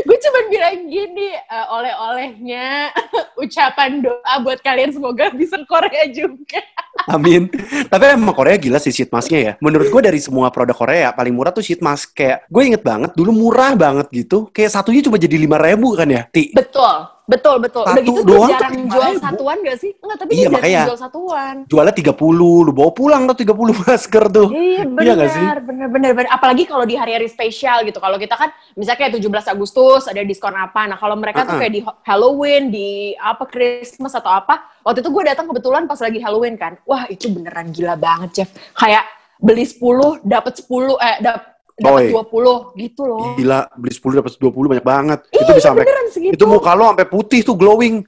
gue 0.00 0.18
cuma 0.18 0.40
bilang 0.48 0.78
gini 0.86 1.28
eh, 1.34 1.66
oleh-olehnya 1.68 2.88
ucapan 3.36 4.00
doa 4.00 4.34
buat 4.40 4.58
kalian 4.58 4.90
semoga 4.90 5.28
bisa 5.30 5.58
Korea 5.64 6.08
juga. 6.08 6.62
Amin. 7.14 7.48
Tapi 7.88 8.04
emang 8.14 8.34
Korea 8.34 8.56
gila 8.58 8.82
sih 8.82 8.92
sheet 8.92 9.10
masknya 9.12 9.40
ya. 9.40 9.52
Menurut 9.62 9.88
gue 9.88 10.02
dari 10.02 10.20
semua 10.20 10.50
produk 10.50 10.76
Korea 10.76 11.14
paling 11.14 11.34
murah 11.34 11.52
tuh 11.54 11.64
sheet 11.64 11.80
mask. 11.80 12.16
Kayak 12.16 12.44
gue 12.48 12.62
inget 12.64 12.82
banget 12.82 13.14
dulu 13.14 13.30
murah 13.30 13.72
banget 13.78 14.06
gitu. 14.10 14.50
Kayak 14.50 14.74
satunya 14.74 15.00
cuma 15.04 15.16
jadi 15.16 15.36
lima 15.38 15.56
ribu 15.60 15.94
kan 15.94 16.08
ya. 16.08 16.26
Ti. 16.28 16.52
Betul, 16.52 17.17
betul, 17.28 17.56
betul. 17.58 17.84
Udah 17.84 17.92
Satu 17.94 18.02
gitu 18.02 18.12
tuh 18.16 18.24
doang 18.26 18.48
tuh 18.48 18.54
jarang 18.56 18.74
lima 18.74 18.88
jual 18.88 19.10
ribu. 19.10 19.20
satuan 19.20 19.56
gak 19.60 19.78
sih? 19.78 19.90
Enggak, 19.94 20.16
tapi 20.16 20.30
Iya, 20.30 20.40
dia 20.40 20.50
makanya. 20.50 20.82
jual 20.88 20.98
satuan. 20.98 21.54
Jualnya 21.66 21.94
30, 21.94 22.16
lu 22.64 22.72
bawa 22.72 22.90
pulang 22.90 23.22
tuh 23.24 23.36
30 23.36 23.52
masker 23.84 24.24
tuh. 24.26 24.48
Iya 24.48 24.82
Iya 24.82 25.12
nggak 25.12 25.30
sih? 25.30 25.44
benar, 25.44 25.58
benar, 25.86 26.12
benar. 26.16 26.30
Apalagi 26.30 26.64
kalau 26.64 26.82
di 26.82 26.96
hari-hari 26.96 27.28
spesial 27.28 27.84
gitu. 27.84 27.98
Kalau 27.98 28.16
kita 28.16 28.32
kan, 28.32 28.48
misalnya 28.72 28.98
kayak 28.98 29.12
17 29.14 29.28
Agustus 29.46 30.02
ada 30.04 30.20
diskon 30.20 30.52
apa. 30.52 30.80
Nah 30.84 30.96
kalau 30.96 31.14
mereka 31.14 31.44
tuh 31.44 31.54
Uh-uh. 31.54 31.60
kayak 31.60 31.72
di 31.72 31.80
Halloween, 32.02 32.62
di 32.68 32.88
apa 33.14 33.44
Christmas 33.44 34.12
atau 34.12 34.30
apa. 34.30 34.64
Waktu 34.80 35.00
itu 35.00 35.10
gue 35.10 35.22
datang 35.22 35.44
kebetulan 35.46 35.84
pas 35.84 35.98
lagi 35.98 36.16
Halloween 36.16 36.56
kan. 36.56 36.80
Wah 36.82 37.04
itu 37.06 37.28
beneran 37.28 37.68
gila 37.68 37.94
banget, 37.94 38.30
Jeff. 38.34 38.50
Kayak 38.72 39.04
beli 39.36 39.62
10 39.62 39.84
dapat 40.22 40.56
10 40.56 40.66
eh 40.96 41.16
dap 41.20 41.57
dapat 41.78 42.10
Boy. 42.10 42.74
20 42.74 42.74
gitu 42.74 43.02
loh. 43.06 43.38
Gila, 43.38 43.60
beli 43.78 43.92
10 43.94 44.18
dapat 44.18 44.32
20 44.34 44.72
banyak 44.74 44.86
banget. 44.86 45.18
Iya, 45.30 45.40
itu 45.46 45.50
bisa 45.54 45.66
sampai 45.70 45.84
segitu. 46.10 46.34
itu 46.34 46.44
muka 46.44 46.72
lo 46.74 46.90
sampai 46.90 47.06
putih 47.06 47.40
tuh 47.46 47.54
glowing. 47.54 48.02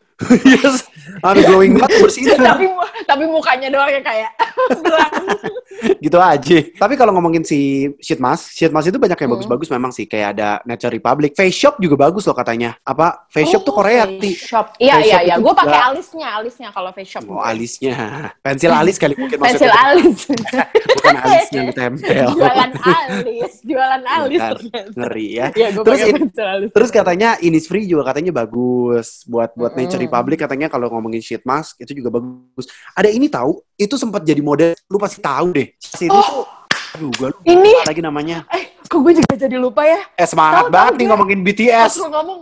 Yes. 0.45 0.85
Sampai 1.21 1.43
glowing 1.43 1.75
banget 1.81 2.01
bersihin. 2.01 2.39
tapi 2.39 2.65
tapi 3.05 3.25
mukanya 3.27 3.69
doang 3.69 3.91
yang 3.91 4.01
kayak 4.01 4.31
belang. 4.79 5.13
gitu 6.05 6.17
aja. 6.17 6.57
Tapi 6.71 6.95
kalau 6.95 7.13
ngomongin 7.13 7.43
si 7.43 7.91
sheet 7.99 8.21
mask, 8.21 8.53
sheet 8.53 8.71
mask 8.71 8.89
itu 8.89 8.97
banyak 8.97 9.17
yang 9.17 9.27
Hmm. 9.27 9.37
bagus-bagus 9.37 9.69
memang 9.69 9.91
sih. 9.91 10.05
Kayak 10.05 10.39
ada 10.39 10.49
Nature 10.63 10.93
Republic, 10.93 11.33
Face 11.35 11.57
Shop 11.57 11.77
juga 11.79 11.99
bagus 11.99 12.25
loh 12.25 12.35
katanya. 12.35 12.77
Apa 12.83 13.27
Face 13.29 13.49
Shop 13.49 13.63
tuh 13.63 13.71
Oh, 13.71 13.79
Korea, 13.81 14.03
face 14.03 14.45
shop. 14.45 14.75
Iya 14.77 14.97
iya 15.01 15.19
iya. 15.23 15.35
Gue 15.39 15.55
pakai 15.55 15.79
alisnya, 15.79 16.37
alisnya 16.37 16.69
kalau 16.69 16.91
face 16.91 17.17
shop. 17.17 17.23
Oh, 17.31 17.39
alisnya. 17.39 18.29
Pensil 18.43 18.69
alis 18.69 18.99
kali 18.99 19.15
mungkin 19.15 19.39
Pensil 19.47 19.71
alis. 19.71 20.27
Bukan 20.27 21.17
alisnya 21.17 21.61
ditempel. 21.71 22.27
jualan 22.35 22.71
alis, 22.77 23.53
jualan 23.63 24.03
alis 24.05 24.41
ternyata. 24.43 24.91
Ngeri 24.95 25.29
ya. 25.33 25.47
Gue 25.55 25.85
Terus 25.87 26.01
alis. 26.37 26.69
Terus 26.75 26.91
katanya 26.91 27.39
Innisfree 27.39 27.87
juga 27.87 28.11
katanya 28.11 28.35
bagus 28.37 29.23
buat 29.25 29.55
buat 29.55 29.73
Mm-mm. 29.73 29.87
Nature 29.87 30.03
Republic 30.11 30.39
katanya 30.41 30.67
kalau 30.67 30.91
ngomongin 30.91 31.23
sheet 31.23 31.47
mask 31.47 31.79
itu 31.79 31.95
juga 31.95 32.11
bagus. 32.13 32.67
Ada 32.93 33.09
ini 33.09 33.31
tahu 33.31 33.63
itu 33.75 33.95
sempat 33.95 34.21
jadi 34.21 34.43
model 34.43 34.75
lu 34.85 34.99
pasti 34.99 35.23
tahu 35.23 35.55
deh. 35.55 35.71
Si 35.79 36.05
ini 36.05 36.19
tuh 36.19 36.43
aduh 36.91 37.11
gua 37.15 37.29
lupa 37.31 37.47
Ini. 37.47 37.73
lagi 37.87 38.03
namanya. 38.03 38.43
Eh, 38.51 38.75
kok 38.83 38.99
gue 38.99 39.15
juga 39.15 39.39
jadi 39.39 39.55
lupa 39.55 39.87
ya? 39.87 40.03
Eh 40.19 40.27
semangat 40.27 40.67
Tahu, 40.67 40.75
banget 40.75 40.91
tahu 40.91 40.99
nih 40.99 41.07
ngomongin 41.07 41.39
Pas 41.39 41.47
BTS. 41.47 41.93
lu 41.97 42.09
ngomong, 42.11 42.39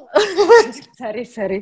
sorry, 1.01 1.25
sorry, 1.29 1.59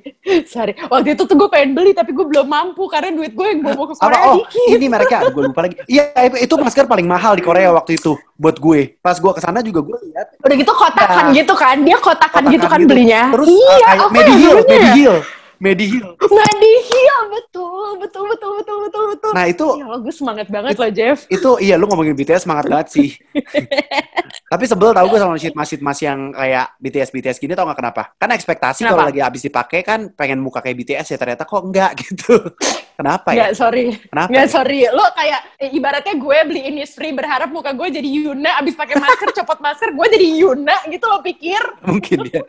sorry. 0.46 0.72
Waktu 0.86 1.18
itu 1.18 1.26
tuh 1.26 1.34
gue 1.34 1.50
pengen 1.50 1.74
beli, 1.74 1.90
tapi 1.90 2.14
gue 2.14 2.22
belum 2.22 2.46
mampu 2.46 2.86
karena 2.86 3.10
duit 3.10 3.34
gue 3.34 3.42
yang 3.42 3.58
gue 3.60 3.74
mau 3.74 3.90
ke 3.90 3.98
Apa 3.98 4.06
Korea 4.06 4.22
oh 4.24 4.34
dikit. 4.38 4.70
ini 4.70 4.86
mereka 4.86 5.16
gue 5.26 5.42
lupa 5.42 5.60
lagi. 5.66 5.74
Iya 5.86 6.04
itu 6.38 6.54
masker 6.54 6.86
paling 6.86 7.04
mahal 7.04 7.34
di 7.34 7.42
Korea 7.42 7.74
waktu 7.74 7.98
itu 7.98 8.14
buat 8.38 8.54
gue. 8.56 8.94
Pas 9.00 9.18
gue 9.18 9.32
ke 9.34 9.40
sana 9.42 9.58
juga 9.60 9.82
gue 9.82 9.98
lihat 10.06 10.38
Udah 10.38 10.54
gitu 10.54 10.72
kotakan 10.72 11.24
Ya. 11.26 11.42
gitu 11.42 11.54
kan, 11.58 11.76
dia 11.82 11.98
kotakan, 11.98 12.42
kotakan 12.46 12.54
gitu 12.54 12.66
kan 12.70 12.80
belinya. 12.86 13.22
Terus 13.34 13.46
iya, 13.50 13.66
uh, 13.74 13.82
kayak 13.82 14.10
Mediheal, 14.14 14.30
ya 14.30 14.54
namanya? 14.54 14.70
Mediheal, 14.70 15.16
Mediheal. 15.56 16.12
Mediheal, 16.20 17.22
betul, 17.32 17.96
betul, 17.96 18.24
betul, 18.28 18.50
betul, 18.60 18.78
betul, 18.84 19.04
betul. 19.16 19.32
Nah 19.32 19.44
itu 19.48 19.66
Ya 19.80 19.84
Allah, 19.88 20.00
gue 20.04 20.14
semangat 20.14 20.46
banget 20.52 20.76
loh, 20.76 20.90
Jeff. 20.92 21.18
itu 21.32 21.50
iya 21.64 21.80
lu 21.80 21.88
ngomongin 21.88 22.12
BTS 22.12 22.44
semangat 22.44 22.68
banget 22.68 22.88
sih. 22.92 23.08
Tapi 24.52 24.64
sebel 24.68 24.92
tau 24.92 25.06
gue 25.08 25.18
sama 25.18 25.34
mask 25.34 25.70
sheet 25.72 25.82
mask 25.82 26.00
yang 26.04 26.30
kayak 26.30 26.66
BTS 26.78 27.10
BTS 27.10 27.36
gini 27.40 27.52
tau 27.56 27.64
gak 27.66 27.78
kenapa? 27.80 28.02
Kan 28.20 28.30
ekspektasi 28.30 28.84
kalau 28.84 29.08
lagi 29.08 29.20
habis 29.24 29.42
dipakai 29.42 29.80
kan 29.80 30.12
pengen 30.12 30.38
muka 30.44 30.60
kayak 30.60 30.76
BTS 30.76 31.16
ya 31.16 31.18
ternyata 31.18 31.42
kok 31.48 31.62
enggak 31.64 31.96
gitu. 32.04 32.52
kenapa 32.96 33.32
ya? 33.32 33.48
Nggak, 33.48 33.52
sorry. 33.56 33.84
Kenapa? 34.08 34.28
Nggak, 34.32 34.46
ya? 34.46 34.52
sorry. 34.52 34.80
Lo 34.92 35.04
kayak, 35.12 35.40
eh, 35.60 35.70
ibaratnya 35.72 36.14
gue 36.16 36.38
beli 36.48 36.60
Innisfree 36.68 37.12
berharap 37.12 37.48
muka 37.52 37.72
gue 37.76 37.88
jadi 37.92 38.08
Yuna, 38.08 38.60
abis 38.60 38.72
pakai 38.72 38.96
masker, 38.96 39.32
copot 39.36 39.58
masker, 39.60 39.92
gue 39.92 40.06
jadi 40.16 40.28
Yuna 40.40 40.76
gitu 40.88 41.04
lo 41.04 41.20
pikir. 41.20 41.60
Mungkin 41.90 42.18
ya. 42.30 42.42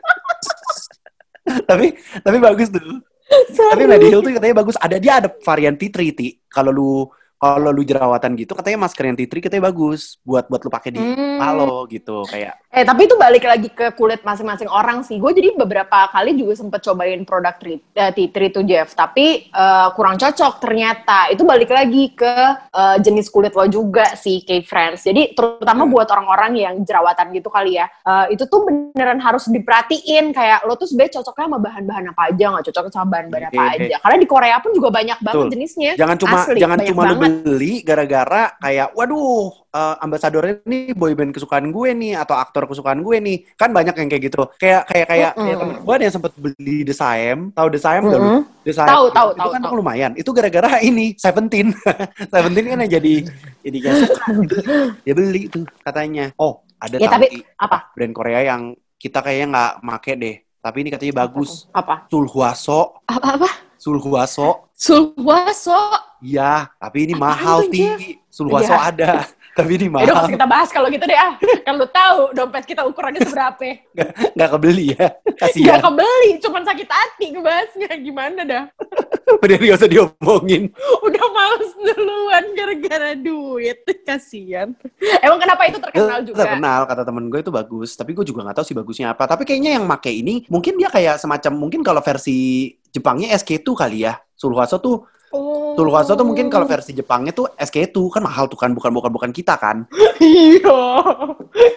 Tapi 1.69 1.95
tapi 2.21 2.37
bagus 2.37 2.69
tuh. 2.69 2.83
Sorry. 3.55 3.71
Tapi 3.75 3.83
Mediheal 3.91 4.23
tuh 4.23 4.31
katanya 4.31 4.55
bagus. 4.63 4.79
Ada 4.79 4.97
dia 5.03 5.19
ada 5.19 5.29
varian 5.43 5.75
T3 5.75 5.97
Ti. 6.15 6.27
Kalau 6.47 6.71
lu 6.71 6.91
kalau 7.37 7.69
lu 7.69 7.81
jerawatan 7.81 8.33
gitu 8.33 8.53
katanya 8.53 8.83
masker 8.83 9.05
yang 9.05 9.15
tea 9.15 9.29
tree 9.29 9.39
katanya 9.39 9.69
bagus 9.69 10.17
buat 10.21 10.49
buat 10.49 10.61
lu 10.61 10.69
pakai 10.69 10.89
di 10.89 10.99
Hmm. 10.99 11.37
halo 11.37 11.85
gitu 11.87 12.25
kayak 12.25 12.65
Eh 12.67 12.85
tapi 12.85 13.09
itu 13.09 13.17
balik 13.17 13.41
lagi 13.41 13.73
ke 13.73 13.89
kulit 13.97 14.21
masing-masing 14.21 14.69
orang 14.69 15.01
sih. 15.01 15.17
Gue 15.17 15.33
jadi 15.33 15.49
beberapa 15.57 16.05
kali 16.13 16.37
juga 16.37 16.53
sempet 16.53 16.85
cobain 16.85 17.25
produk 17.25 17.57
tri- 17.57 17.81
eh, 17.95 18.13
tea 18.13 18.29
tree 18.29 18.53
tuh 18.53 18.61
Jeff, 18.61 18.93
tapi 18.93 19.49
eh, 19.49 19.87
kurang 19.97 20.13
cocok 20.13 20.61
ternyata. 20.61 21.25
Itu 21.33 21.41
balik 21.41 21.73
lagi 21.73 22.13
ke 22.13 22.29
eh, 22.69 22.97
jenis 23.01 23.33
kulit 23.33 23.57
lo 23.57 23.65
juga 23.65 24.13
sih, 24.13 24.45
K-Friends. 24.45 25.09
Jadi 25.09 25.33
terutama 25.33 25.89
Hmm. 25.89 25.93
buat 25.95 26.05
orang-orang 26.05 26.51
yang 26.53 26.73
jerawatan 26.85 27.33
gitu 27.33 27.49
kali 27.49 27.81
ya, 27.81 27.89
eh, 27.89 28.37
itu 28.37 28.45
tuh 28.45 28.61
beneran 28.61 29.17
harus 29.17 29.49
diperhatiin 29.49 30.29
kayak 30.29 30.61
lo 30.69 30.77
tuh 30.77 30.85
sebenarnya 30.85 31.17
cocoknya 31.17 31.45
sama 31.49 31.57
bahan-bahan 31.57 32.03
apa 32.13 32.21
aja, 32.29 32.45
nggak 32.51 32.65
cocok 32.69 32.83
sama 32.93 33.07
bahan-bahan 33.09 33.45
apa 33.49 33.63
aja. 33.73 33.95
Karena 34.05 34.17
di 34.21 34.27
Korea 34.29 34.55
pun 34.61 34.71
juga 34.77 34.89
banyak 34.93 35.17
banget 35.17 35.39
Betul. 35.39 35.53
jenisnya. 35.57 35.91
jangan 35.97 36.17
cuma 36.19 36.37
Asli, 36.45 36.59
jangan 36.61 36.77
cuma 36.85 37.03
lu. 37.09 37.17
Beli 37.29 37.81
gara-gara 37.81 38.55
kayak 38.57 38.91
waduh 38.91 39.47
eh, 39.69 39.95
ambasadornya 39.99 40.63
nih 40.63 40.91
boyband 40.91 41.31
kesukaan 41.31 41.69
gue 41.69 41.89
nih 41.91 42.13
atau 42.13 42.33
aktor 42.33 42.65
kesukaan 42.65 42.99
gue 42.99 43.17
nih 43.17 43.37
kan 43.53 43.69
banyak 43.69 43.93
yang 43.93 44.07
kayak 44.07 44.23
gitu 44.25 44.47
kayak 44.55 44.83
kayak 44.85 45.07
kayak 45.07 45.31
Mm-mm. 45.33 45.43
kayak 45.43 45.57
temen 45.57 45.75
gue 45.79 45.93
ada 45.93 46.03
yang 46.03 46.15
sempat 46.15 46.31
beli 46.33 46.77
The 46.81 46.93
Siam 46.93 47.39
tahu 47.51 47.67
The 47.67 47.79
nggak 47.79 48.03
lu? 48.13 48.23
Mm-mm. 48.23 48.41
The 48.61 48.71
Tahu, 48.73 49.05
tahu, 49.09 49.29
itu 49.31 49.39
tahu, 49.39 49.49
kan 49.51 49.61
tahu. 49.61 49.73
lumayan 49.75 50.11
itu 50.13 50.29
gara-gara 50.31 50.69
ini 50.89 51.15
Seventeen 51.15 51.67
Seventeen 52.33 52.65
kan 52.67 52.77
yang 52.81 52.91
jadi 52.93 53.13
jadi 53.61 53.77
suka 53.99 54.23
gitu. 54.37 54.57
dia 55.03 55.13
beli 55.13 55.41
tuh 55.47 55.63
katanya 55.79 56.31
oh 56.35 56.63
ada 56.77 56.95
Ya, 56.95 57.09
tapi- 57.09 57.43
apa? 57.55 57.91
brand 57.91 58.13
Korea 58.13 58.45
yang 58.45 58.61
kita 58.95 59.19
kayaknya 59.19 59.45
nggak 59.49 59.71
make 59.81 60.13
deh 60.13 60.35
tapi 60.57 60.77
ini 60.81 60.89
katanya 60.89 61.23
bagus 61.23 61.69
Apa? 61.69 62.05
Sulhuaso 62.07 63.01
Apa-apa? 63.03 63.66
Sulhuaso 63.77 64.67
Sulwaso. 64.77 65.73
Iya, 66.21 66.69
tapi 66.77 67.05
ini 67.09 67.13
Apaan 67.13 67.25
mahal, 67.29 67.57
tuh, 67.65 67.69
Ti. 67.73 67.77
Jeff? 67.81 67.99
Sulwaso 68.29 68.73
Iya. 68.73 68.77
ada, 68.89 69.11
tapi 69.57 69.71
ini 69.81 69.85
udah 69.89 70.05
mahal. 70.05 70.15
masih 70.21 70.33
kita 70.37 70.47
bahas 70.47 70.69
kalau 70.69 70.87
gitu 70.93 71.05
deh 71.09 71.17
ah. 71.17 71.33
Kan 71.65 71.73
lu 71.81 71.87
tahu 71.89 72.19
dompet 72.37 72.63
kita 72.69 72.85
ukurannya 72.85 73.25
seberapa. 73.25 73.81
Nggak, 73.97 74.09
nggak 74.37 74.49
kebeli 74.53 74.85
ya. 74.93 75.05
Gak 75.17 75.49
Kasihan. 75.49 75.81
kebeli, 75.81 76.29
cuman 76.45 76.61
sakit 76.61 76.87
hati 76.87 77.25
ngebahasnya. 77.33 77.89
Gimana 77.97 78.41
dah? 78.45 78.63
Bener 79.41 79.57
nggak 79.57 79.79
usah 79.81 79.89
diomongin. 79.89 80.69
Udah 81.01 81.25
males 81.33 81.71
duluan 81.73 82.45
gara-gara 82.53 83.11
duit. 83.17 83.81
Kasian. 84.05 84.77
Emang 85.19 85.41
kenapa 85.41 85.67
itu 85.67 85.81
terkenal 85.81 86.23
Itu 86.23 86.31
juga? 86.31 86.47
Terkenal, 86.47 86.81
kata 86.87 87.01
temen 87.03 87.25
gue 87.27 87.39
itu 87.41 87.51
bagus. 87.51 87.97
Tapi 87.97 88.13
gue 88.13 88.23
juga 88.23 88.45
nggak 88.45 88.61
tahu 88.61 88.65
sih 88.69 88.77
bagusnya 88.77 89.11
apa. 89.11 89.25
Tapi 89.25 89.43
kayaknya 89.43 89.81
yang 89.81 89.83
make 89.89 90.13
ini, 90.13 90.45
mungkin 90.47 90.77
dia 90.79 90.87
kayak 90.87 91.19
semacam, 91.19 91.51
mungkin 91.57 91.81
kalau 91.81 91.99
versi 91.99 92.71
Jepangnya 92.93 93.35
SK2 93.35 93.67
kali 93.75 94.07
ya. 94.07 94.15
Sulwaso 94.37 94.77
tuh, 94.77 94.97
Oh. 95.27 95.75
Tuh 95.75 96.23
mungkin 96.23 96.47
kalau 96.47 96.63
versi 96.63 96.95
Jepangnya 96.95 97.35
tuh 97.35 97.51
SK2. 97.59 97.99
Kan 98.15 98.23
mahal 98.23 98.47
tuh 98.47 98.55
kan, 98.55 98.71
bukan 98.71 98.95
bukan 98.95 99.11
bukan 99.11 99.31
kita 99.35 99.59
kan. 99.59 99.83
Iya. 100.17 100.81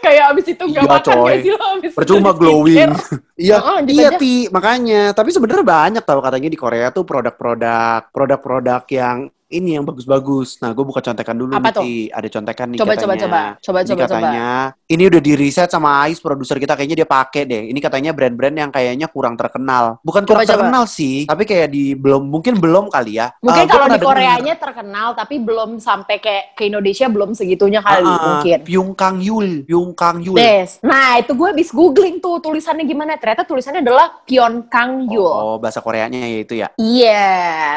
Kayak 0.00 0.24
abis 0.32 0.46
itu 0.56 0.64
gak 0.72 0.84
Iya, 0.86 0.88
makan 0.88 1.02
coy. 1.04 1.34
sih 1.44 1.50
lo 1.52 1.66
abis 1.76 1.90
Percuma 1.92 2.30
glowing. 2.32 2.90
Iya, 3.40 3.56
Oh, 3.58 3.78
iya. 3.84 4.14
Ti, 4.16 4.48
makanya. 4.54 5.10
Tapi 5.12 5.34
sebenarnya 5.34 5.66
banyak 5.66 6.02
tau 6.06 6.20
katanya 6.22 6.48
di 6.48 6.58
Korea 6.58 6.88
tuh 6.94 7.02
produk-produk 7.02 8.08
produk-produk 8.14 8.82
yang 8.88 9.28
ini 9.50 9.74
yang 9.74 9.82
bagus-bagus. 9.82 10.62
Nah, 10.62 10.70
gue 10.70 10.84
buka 10.86 11.02
contekan 11.02 11.34
dulu 11.34 11.58
Apa 11.58 11.74
nih, 11.74 11.74
tuh? 11.74 11.84
Ada 12.14 12.28
contekan 12.30 12.66
nih 12.70 12.78
Coba, 12.78 12.92
katanya. 12.94 13.02
coba, 13.02 13.14
coba. 13.18 13.40
Coba, 13.60 13.78
Ini 13.82 13.88
coba, 13.90 14.02
katanya, 14.06 14.46
ini 14.86 15.02
udah 15.10 15.20
di 15.20 15.32
riset 15.34 15.68
sama 15.68 15.90
Ais 16.06 16.22
produser 16.22 16.56
kita 16.56 16.78
kayaknya 16.78 17.02
dia 17.02 17.08
pakai 17.10 17.42
deh. 17.44 17.62
Ini 17.68 17.78
katanya 17.82 18.10
brand-brand 18.14 18.56
yang 18.56 18.70
kayaknya 18.70 19.10
kurang 19.10 19.34
terkenal. 19.34 19.98
Bukan 20.06 20.22
Coba, 20.22 20.40
kurang 20.40 20.46
coba. 20.46 20.54
terkenal 20.62 20.84
sih, 20.86 21.26
tapi 21.26 21.42
kayak 21.44 21.68
di 21.68 21.98
belum 21.98 22.30
mungkin 22.30 22.62
belum 22.62 22.88
kali 22.88 23.18
ya. 23.18 23.34
Mungkin 23.42 23.62
Ah, 23.62 23.66
gua 23.66 23.74
kalau 23.74 23.86
di 23.86 23.92
denger. 23.98 24.06
Koreanya 24.06 24.54
terkenal, 24.54 25.08
tapi 25.18 25.34
belum 25.42 25.70
sampai 25.82 26.16
kayak 26.22 26.44
ke 26.54 26.62
Indonesia 26.70 27.06
belum 27.10 27.34
segitunya 27.34 27.82
kali 27.82 28.06
Ah, 28.06 28.14
ah, 28.14 28.22
mungkin. 28.38 28.58
Pyung 28.62 28.90
Kang 28.94 29.18
Yul, 29.18 29.66
Pyung 29.66 29.90
Kang 29.98 30.22
Yul. 30.22 30.38
Des. 30.38 30.78
Nah, 30.80 31.18
itu 31.18 31.34
gue 31.34 31.48
habis 31.50 31.74
googling 31.74 32.22
tuh 32.22 32.38
tulisannya 32.38 32.86
gimana. 32.86 33.18
Ternyata 33.18 33.42
tulisannya 33.42 33.82
adalah 33.82 34.22
Pyeon 34.22 34.70
Kang 34.70 35.10
Yul. 35.10 35.26
Oh, 35.26 35.56
bahasa 35.58 35.82
Koreanya 35.82 36.22
ya 36.22 36.38
itu 36.38 36.54
ya. 36.54 36.68
Iya, 36.78 37.34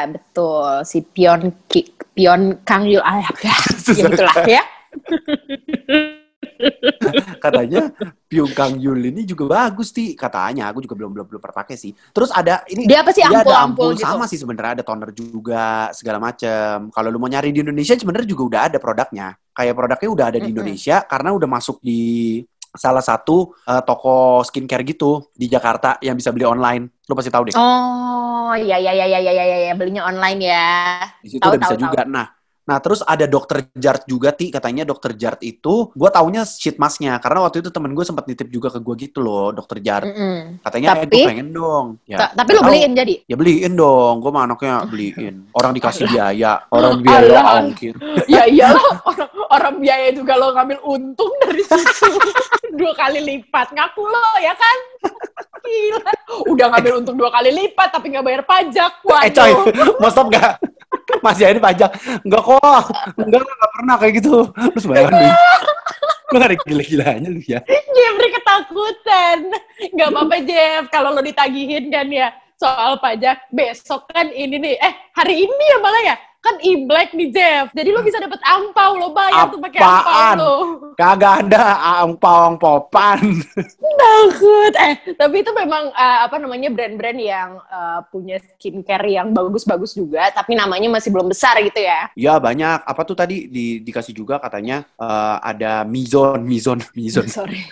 betul. 0.08 0.86
Si 0.86 1.02
Pion 1.02 1.50
Pion 2.14 2.62
Kang 2.62 2.86
Yul. 2.86 3.02
Ah, 3.02 3.18
ya, 3.18 3.30
ya 3.50 3.54
Susah 3.74 4.06
begitulah 4.06 4.36
ya. 4.60 4.62
katanya 7.42 7.90
Pyung 8.30 8.52
Kang 8.54 8.78
Yul 8.78 9.10
ini 9.10 9.26
juga 9.26 9.44
bagus 9.50 9.90
ti 9.90 10.14
katanya 10.14 10.70
aku 10.70 10.86
juga 10.86 10.94
belum 10.96 11.10
belum 11.12 11.26
belum 11.26 11.40
pernah 11.42 11.56
pakai 11.60 11.76
sih 11.76 11.92
terus 12.14 12.30
ada 12.30 12.62
ini 12.70 12.86
Dia 12.86 13.02
apa 13.02 13.10
sih 13.10 13.26
dia 13.26 13.42
ada 13.42 13.42
ampul-ampul 13.42 13.90
ampul 13.90 13.98
gitu? 13.98 14.06
sama 14.06 14.24
sih 14.30 14.38
sebenarnya 14.38 14.80
ada 14.80 14.84
toner 14.86 15.10
juga 15.12 15.90
segala 15.92 16.22
macam 16.22 16.88
kalau 16.94 17.08
lu 17.10 17.18
mau 17.18 17.28
nyari 17.28 17.50
di 17.50 17.60
Indonesia 17.60 17.98
sebenarnya 17.98 18.28
juga 18.28 18.42
udah 18.48 18.60
ada 18.70 18.78
produknya 18.78 19.34
kayak 19.54 19.74
produknya 19.74 20.08
udah 20.10 20.26
ada 20.34 20.38
di. 20.42 20.50
Indonesia 20.50 20.96
karena 21.06 21.30
udah 21.34 21.48
masuk 21.48 21.78
di 21.78 22.02
salah 22.74 23.00
satu 23.00 23.54
eh, 23.60 23.82
toko 23.82 24.42
skincare 24.42 24.82
gitu 24.82 25.30
di 25.30 25.46
Jakarta 25.46 25.96
yang 25.98 26.14
bisa 26.14 26.28
beli 26.28 26.44
online 26.44 26.90
lu 27.04 27.14
pasti 27.14 27.30
tahu 27.30 27.48
deh 27.48 27.54
Oh, 27.54 28.52
iya 28.52 28.76
iya 28.76 28.92
iya 28.92 29.06
iya 29.08 29.20
iya 29.22 29.32
iya 29.32 29.56
ya. 29.64 29.74
belinya 29.74 30.04
online 30.04 30.40
ya. 30.40 30.66
di 31.18 31.28
situ 31.28 31.40
tahu, 31.40 31.54
udah 31.54 31.60
bisa 31.60 31.74
tahu, 31.74 31.84
juga 31.84 32.02
nah 32.04 32.26
Nah, 32.64 32.80
terus 32.80 33.04
ada 33.04 33.28
dokter 33.28 33.68
Jart 33.76 34.08
juga, 34.08 34.32
Ti. 34.32 34.48
Katanya 34.48 34.88
dokter 34.88 35.12
Jart 35.12 35.36
itu, 35.44 35.92
gue 35.92 36.08
taunya 36.08 36.48
sheet 36.48 36.80
masknya. 36.80 37.20
Karena 37.20 37.44
waktu 37.44 37.60
itu 37.60 37.68
temen 37.68 37.92
gue 37.92 38.00
sempat 38.00 38.24
nitip 38.24 38.48
juga 38.48 38.72
ke 38.72 38.80
gue 38.80 38.94
gitu 39.04 39.20
loh, 39.20 39.52
dokter 39.52 39.84
Jart. 39.84 40.08
Mm-mm. 40.08 40.64
Katanya, 40.64 40.96
eh, 40.96 41.04
Tapi- 41.04 41.12
gue 41.12 41.28
pengen 41.28 41.52
dong. 41.52 42.00
Ya, 42.08 42.24
Ta- 42.24 42.40
Tapi 42.40 42.56
lo 42.56 42.64
beliin 42.64 42.96
jadi? 42.96 43.20
Ya 43.28 43.36
beliin 43.36 43.76
dong, 43.76 44.24
gue 44.24 44.32
mah 44.32 44.48
anaknya 44.48 44.80
beliin. 44.88 45.44
Orang 45.52 45.76
dikasih 45.76 46.08
biaya, 46.08 46.64
orang 46.72 46.96
biaya 47.04 47.36
Alah. 47.36 47.60
ongkir. 47.60 48.00
ya 48.24 48.48
iyalah 48.48 48.88
orang, 49.04 49.28
orang 49.52 49.74
biaya 49.76 50.08
juga 50.16 50.32
lo 50.32 50.56
ngambil 50.56 50.78
untung 50.88 51.32
dari 51.44 51.60
situ 51.60 52.08
dua 52.74 52.92
kali 52.92 53.20
lipat 53.22 53.72
ngaku 53.72 54.02
lo 54.02 54.28
ya 54.42 54.54
kan 54.54 54.78
gila 55.64 56.12
udah 56.50 56.66
ngambil 56.74 56.92
untung 57.00 57.16
dua 57.16 57.30
kali 57.32 57.50
lipat 57.54 57.88
tapi 57.94 58.12
nggak 58.12 58.24
bayar 58.26 58.42
pajak 58.44 58.92
waduh 59.06 59.24
Eh 59.24 59.32
coy, 59.32 59.52
mau 60.02 60.10
stop 60.12 60.28
gak? 60.28 60.60
Masih 61.24 61.48
ada 61.48 61.60
pajak. 61.60 61.90
Enggak 62.22 62.42
kok, 62.44 62.84
enggak, 63.18 63.40
enggak 63.42 63.70
pernah 63.76 63.96
kayak 63.98 64.14
gitu. 64.20 64.34
Terus 64.76 64.86
bayar 64.88 65.10
nih. 65.10 65.32
Lu 66.32 66.36
ada 66.40 66.56
gila-gilanya 66.56 67.28
lu 67.32 67.40
ya. 67.44 67.60
Jeffrey 67.64 68.30
ketakutan 68.34 69.38
nggak 69.94 70.08
apa-apa 70.10 70.36
Jeff 70.44 70.82
kalau 70.90 71.14
lo 71.14 71.22
ditagihin 71.22 71.88
kan 71.90 72.06
ya 72.10 72.30
soal 72.58 72.98
pajak 73.02 73.50
besok 73.50 74.06
kan 74.10 74.30
ini 74.30 74.56
nih 74.58 74.74
eh 74.78 74.92
hari 75.14 75.46
ini 75.46 75.64
ya 75.74 75.78
malah 75.82 76.02
ya 76.02 76.16
kan 76.44 76.60
Imlek 76.60 77.16
nih 77.16 77.28
Jeff. 77.32 77.72
Jadi 77.72 77.88
lo 77.88 78.04
bisa 78.04 78.20
dapet 78.20 78.36
angpau 78.44 79.00
lo 79.00 79.08
bayar 79.16 79.48
tuh 79.48 79.56
pakai 79.56 79.80
angpau 79.80 80.12
Apaan? 80.12 80.36
lo. 80.36 80.54
Kagak 80.92 81.34
ada 81.48 81.64
angpawang 82.04 82.60
popan. 82.60 83.20
takut 83.94 84.74
eh 84.76 84.94
tapi 85.16 85.40
itu 85.40 85.50
memang 85.54 85.88
eh, 85.94 86.18
apa 86.26 86.36
namanya 86.36 86.68
brand-brand 86.68 87.16
yang 87.16 87.56
eh, 87.56 88.00
punya 88.12 88.36
skincare 88.42 89.08
yang 89.08 89.32
bagus-bagus 89.32 89.96
juga 89.96 90.28
tapi 90.34 90.52
namanya 90.52 90.92
masih 90.92 91.08
belum 91.08 91.32
besar 91.32 91.56
gitu 91.64 91.80
ya. 91.80 92.12
Ya 92.12 92.36
banyak. 92.36 92.84
Apa 92.84 93.02
tuh 93.08 93.16
tadi 93.16 93.48
di, 93.48 93.80
dikasih 93.80 94.12
juga 94.12 94.36
katanya 94.36 94.84
eh, 95.00 95.36
ada 95.40 95.88
Mizon, 95.88 96.44
Mizon, 96.44 96.84
Mizon, 96.92 97.24
sorry. 97.30 97.64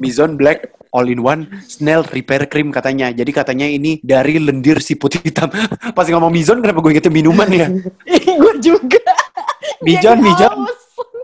Mizon 0.00 0.40
Black 0.40 0.83
All 0.94 1.10
in 1.10 1.18
One 1.18 1.50
Snail 1.66 2.06
Repair 2.06 2.46
Cream 2.46 2.70
katanya. 2.70 3.10
Jadi 3.10 3.34
katanya 3.34 3.66
ini 3.66 3.98
dari 3.98 4.38
lendir 4.38 4.78
siput 4.78 5.18
hitam. 5.18 5.50
Pas 5.98 6.06
ngomong 6.06 6.30
Mizon 6.30 6.62
kenapa 6.62 6.78
gue 6.78 6.94
ingetnya 6.94 7.10
minuman 7.10 7.48
ya? 7.50 7.66
gue 8.42 8.54
juga 8.62 9.02
Mijon, 9.82 10.22
Mijon. 10.22 10.70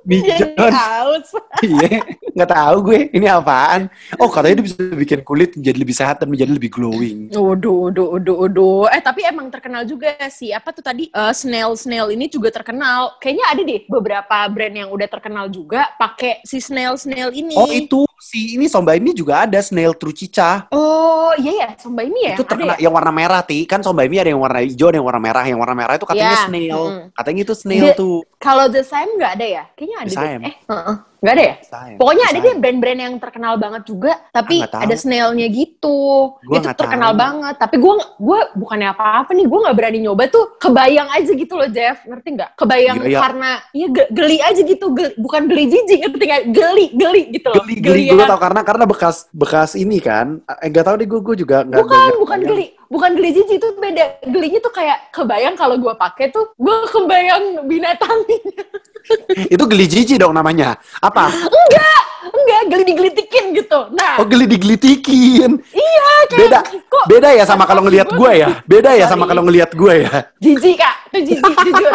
Jadi 0.04 0.54
haus. 0.56 1.28
Iya, 1.60 2.00
nggak 2.32 2.50
tahu 2.56 2.76
gue 2.88 3.00
ini 3.12 3.28
apaan. 3.28 3.92
Oh 4.16 4.32
katanya 4.32 4.62
dia 4.62 4.66
bisa 4.72 4.80
bikin 4.96 5.20
kulit 5.20 5.52
menjadi 5.60 5.76
lebih 5.76 5.92
sehat 5.92 6.16
dan 6.24 6.32
menjadi 6.32 6.56
lebih 6.56 6.72
glowing. 6.72 7.28
Uduh, 7.28 7.92
uduh, 7.92 8.16
uduh, 8.16 8.36
uduh. 8.48 8.80
Eh 8.88 9.02
tapi 9.04 9.28
emang 9.28 9.52
terkenal 9.52 9.84
juga 9.84 10.16
sih. 10.32 10.56
Apa 10.56 10.72
tuh 10.72 10.80
tadi? 10.80 11.12
Eh, 11.12 11.34
snail, 11.36 11.76
snail 11.76 12.08
ini 12.16 12.32
juga 12.32 12.48
terkenal. 12.48 13.20
Kayaknya 13.20 13.44
ada 13.52 13.62
deh 13.66 13.80
beberapa 13.92 14.36
brand 14.48 14.72
yang 14.72 14.88
udah 14.88 15.08
terkenal 15.10 15.46
juga 15.52 15.92
pakai 16.00 16.40
si 16.48 16.64
snail, 16.64 16.96
snail 16.96 17.28
ini. 17.36 17.52
Oh 17.60 17.68
itu 17.68 18.08
si 18.20 18.54
ini 18.54 18.68
Somba 18.68 18.94
ini 18.94 19.10
juga 19.16 19.48
ada 19.48 19.58
Snail 19.64 19.96
Trucica. 19.96 20.68
Oh 20.70 21.32
iya 21.40 21.52
ya, 21.66 21.68
Somba 21.80 22.04
ini 22.04 22.30
ya. 22.30 22.34
itu 22.36 22.44
terkenal 22.44 22.76
ya? 22.76 22.86
yang 22.86 22.92
warna 22.94 23.10
merah 23.10 23.40
ti 23.42 23.64
kan 23.64 23.80
Somba 23.80 24.04
ini 24.04 24.20
ada 24.20 24.30
yang 24.30 24.38
warna 24.38 24.60
hijau 24.60 24.92
ada 24.92 25.00
yang 25.00 25.08
warna 25.08 25.22
merah 25.24 25.44
yang 25.48 25.58
warna 25.58 25.74
merah 25.74 25.94
itu 25.96 26.06
katanya 26.06 26.36
Iya, 26.36 26.46
snail 26.46 26.80
mm-mm. 26.84 27.04
katanya 27.16 27.40
itu 27.48 27.54
snail 27.56 27.84
Dia- 27.90 27.98
tuh 27.98 28.16
Kalau 28.40 28.66
The 28.72 28.80
Same 28.84 29.10
nggak 29.20 29.32
ada 29.40 29.46
ya? 29.46 29.64
Kayaknya 29.76 29.89
kayaknya 29.92 29.98
ada 29.98 30.38
deh. 30.38 30.46
Eh, 30.46 30.55
heeh. 30.70 30.96
nggak 31.20 31.35
ada 31.37 31.44
ya? 31.44 31.55
Pokoknya 32.00 32.24
ada 32.26 32.38
deh 32.40 32.55
brand-brand 32.57 33.00
yang 33.03 33.14
terkenal 33.18 33.55
banget 33.55 33.83
juga, 33.85 34.12
tapi 34.31 34.64
Ah, 34.64 34.81
ada 34.81 34.94
snailnya 34.94 35.46
gitu. 35.46 36.00
Gua 36.40 36.57
itu 36.57 36.68
terkenal 36.72 37.12
tahu. 37.12 37.20
banget. 37.20 37.55
Tapi 37.57 37.76
gue 37.76 37.92
gue 38.16 38.40
bukannya 38.57 38.88
apa-apa 38.88 39.31
nih, 39.31 39.44
gue 39.44 39.59
nggak 39.61 39.76
berani 39.76 39.98
nyoba 40.00 40.22
tuh. 40.26 40.57
Kebayang 40.57 41.12
aja 41.12 41.29
gitu 41.29 41.55
loh, 41.55 41.68
Jeff. 41.68 42.00
Ngerti 42.03 42.29
nggak? 42.33 42.50
Kebayang 42.57 42.96
iya. 43.05 43.20
karena 43.20 43.50
ya 43.70 43.87
ge- 43.90 44.11
geli 44.11 44.38
aja 44.40 44.61
gitu, 44.64 44.87
Geli- 44.90 45.12
bukan 45.14 45.42
geli 45.44 45.64
jijik, 45.68 45.98
ngerti 46.03 46.24
nggak? 46.24 46.42
Geli, 46.50 46.87
geli 46.94 47.22
gitu 47.31 47.48
loh. 47.48 47.57
Geli, 47.61 47.74
geli, 47.79 48.03
gue 48.09 48.24
tau 48.24 48.40
karena 48.40 48.61
karena 48.64 48.85
bekas 48.88 49.16
bekas 49.31 49.70
ini 49.74 50.00
kan. 50.00 50.40
Eh, 50.59 50.68
gak 50.68 50.85
tau 50.85 50.96
deh 50.96 51.05
gue 51.05 51.20
gue 51.20 51.37
juga 51.37 51.62
nggak. 51.62 51.79
Bukan, 51.79 52.00
nggak- 52.00 52.18
bukan 52.18 52.38
geli, 52.42 52.66
bukan 52.87 53.11
geli 53.12 53.31
jijik 53.35 53.61
itu 53.61 53.68
beda. 53.76 54.24
Gelinya 54.24 54.59
tuh 54.59 54.72
kayak 54.72 55.12
kebayang 55.12 55.53
kalau 55.53 55.76
gue 55.76 55.92
pakai 55.92 56.33
tuh, 56.33 56.48
gue 56.55 56.76
kebayang 56.88 57.44
binatangnya. 57.66 58.40
Itu 59.49 59.64
geli 59.64 59.87
jijik 59.87 60.18
dong 60.18 60.33
namanya. 60.33 60.75
Apa? 60.99 61.31
enggak, 61.31 62.01
enggak 62.31 62.61
geli 62.68 62.85
digelitikin 62.87 63.44
gitu. 63.53 63.90
Nah, 63.90 64.18
Oh 64.18 64.27
geli 64.27 64.46
digelitikin. 64.46 65.51
iya 65.70 66.09
kayak 66.27 66.40
Beda, 66.40 66.61
kok 66.87 67.05
beda 67.07 67.29
ya 67.33 67.44
sama 67.44 67.64
kalau 67.64 67.83
ngelihat 67.83 68.09
gue 68.09 68.31
ya. 68.37 68.49
Beda 68.64 68.90
ya 68.92 69.07
sama 69.07 69.25
kalau 69.25 69.42
ngelihat 69.42 69.70
gue 69.73 69.94
ya. 70.05 70.31
jijik 70.38 70.77
kak, 70.77 70.94
itu 71.11 71.35
jijik 71.35 71.57
jujur. 71.66 71.92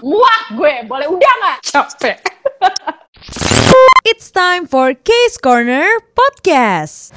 Muak 0.00 0.42
gue, 0.54 0.74
boleh 0.84 1.06
udah 1.06 1.32
nggak? 1.42 1.56
Capek. 1.64 2.16
It's 4.06 4.30
time 4.30 4.70
for 4.70 4.94
Case 4.94 5.34
Corner 5.36 5.98
Podcast. 6.14 7.10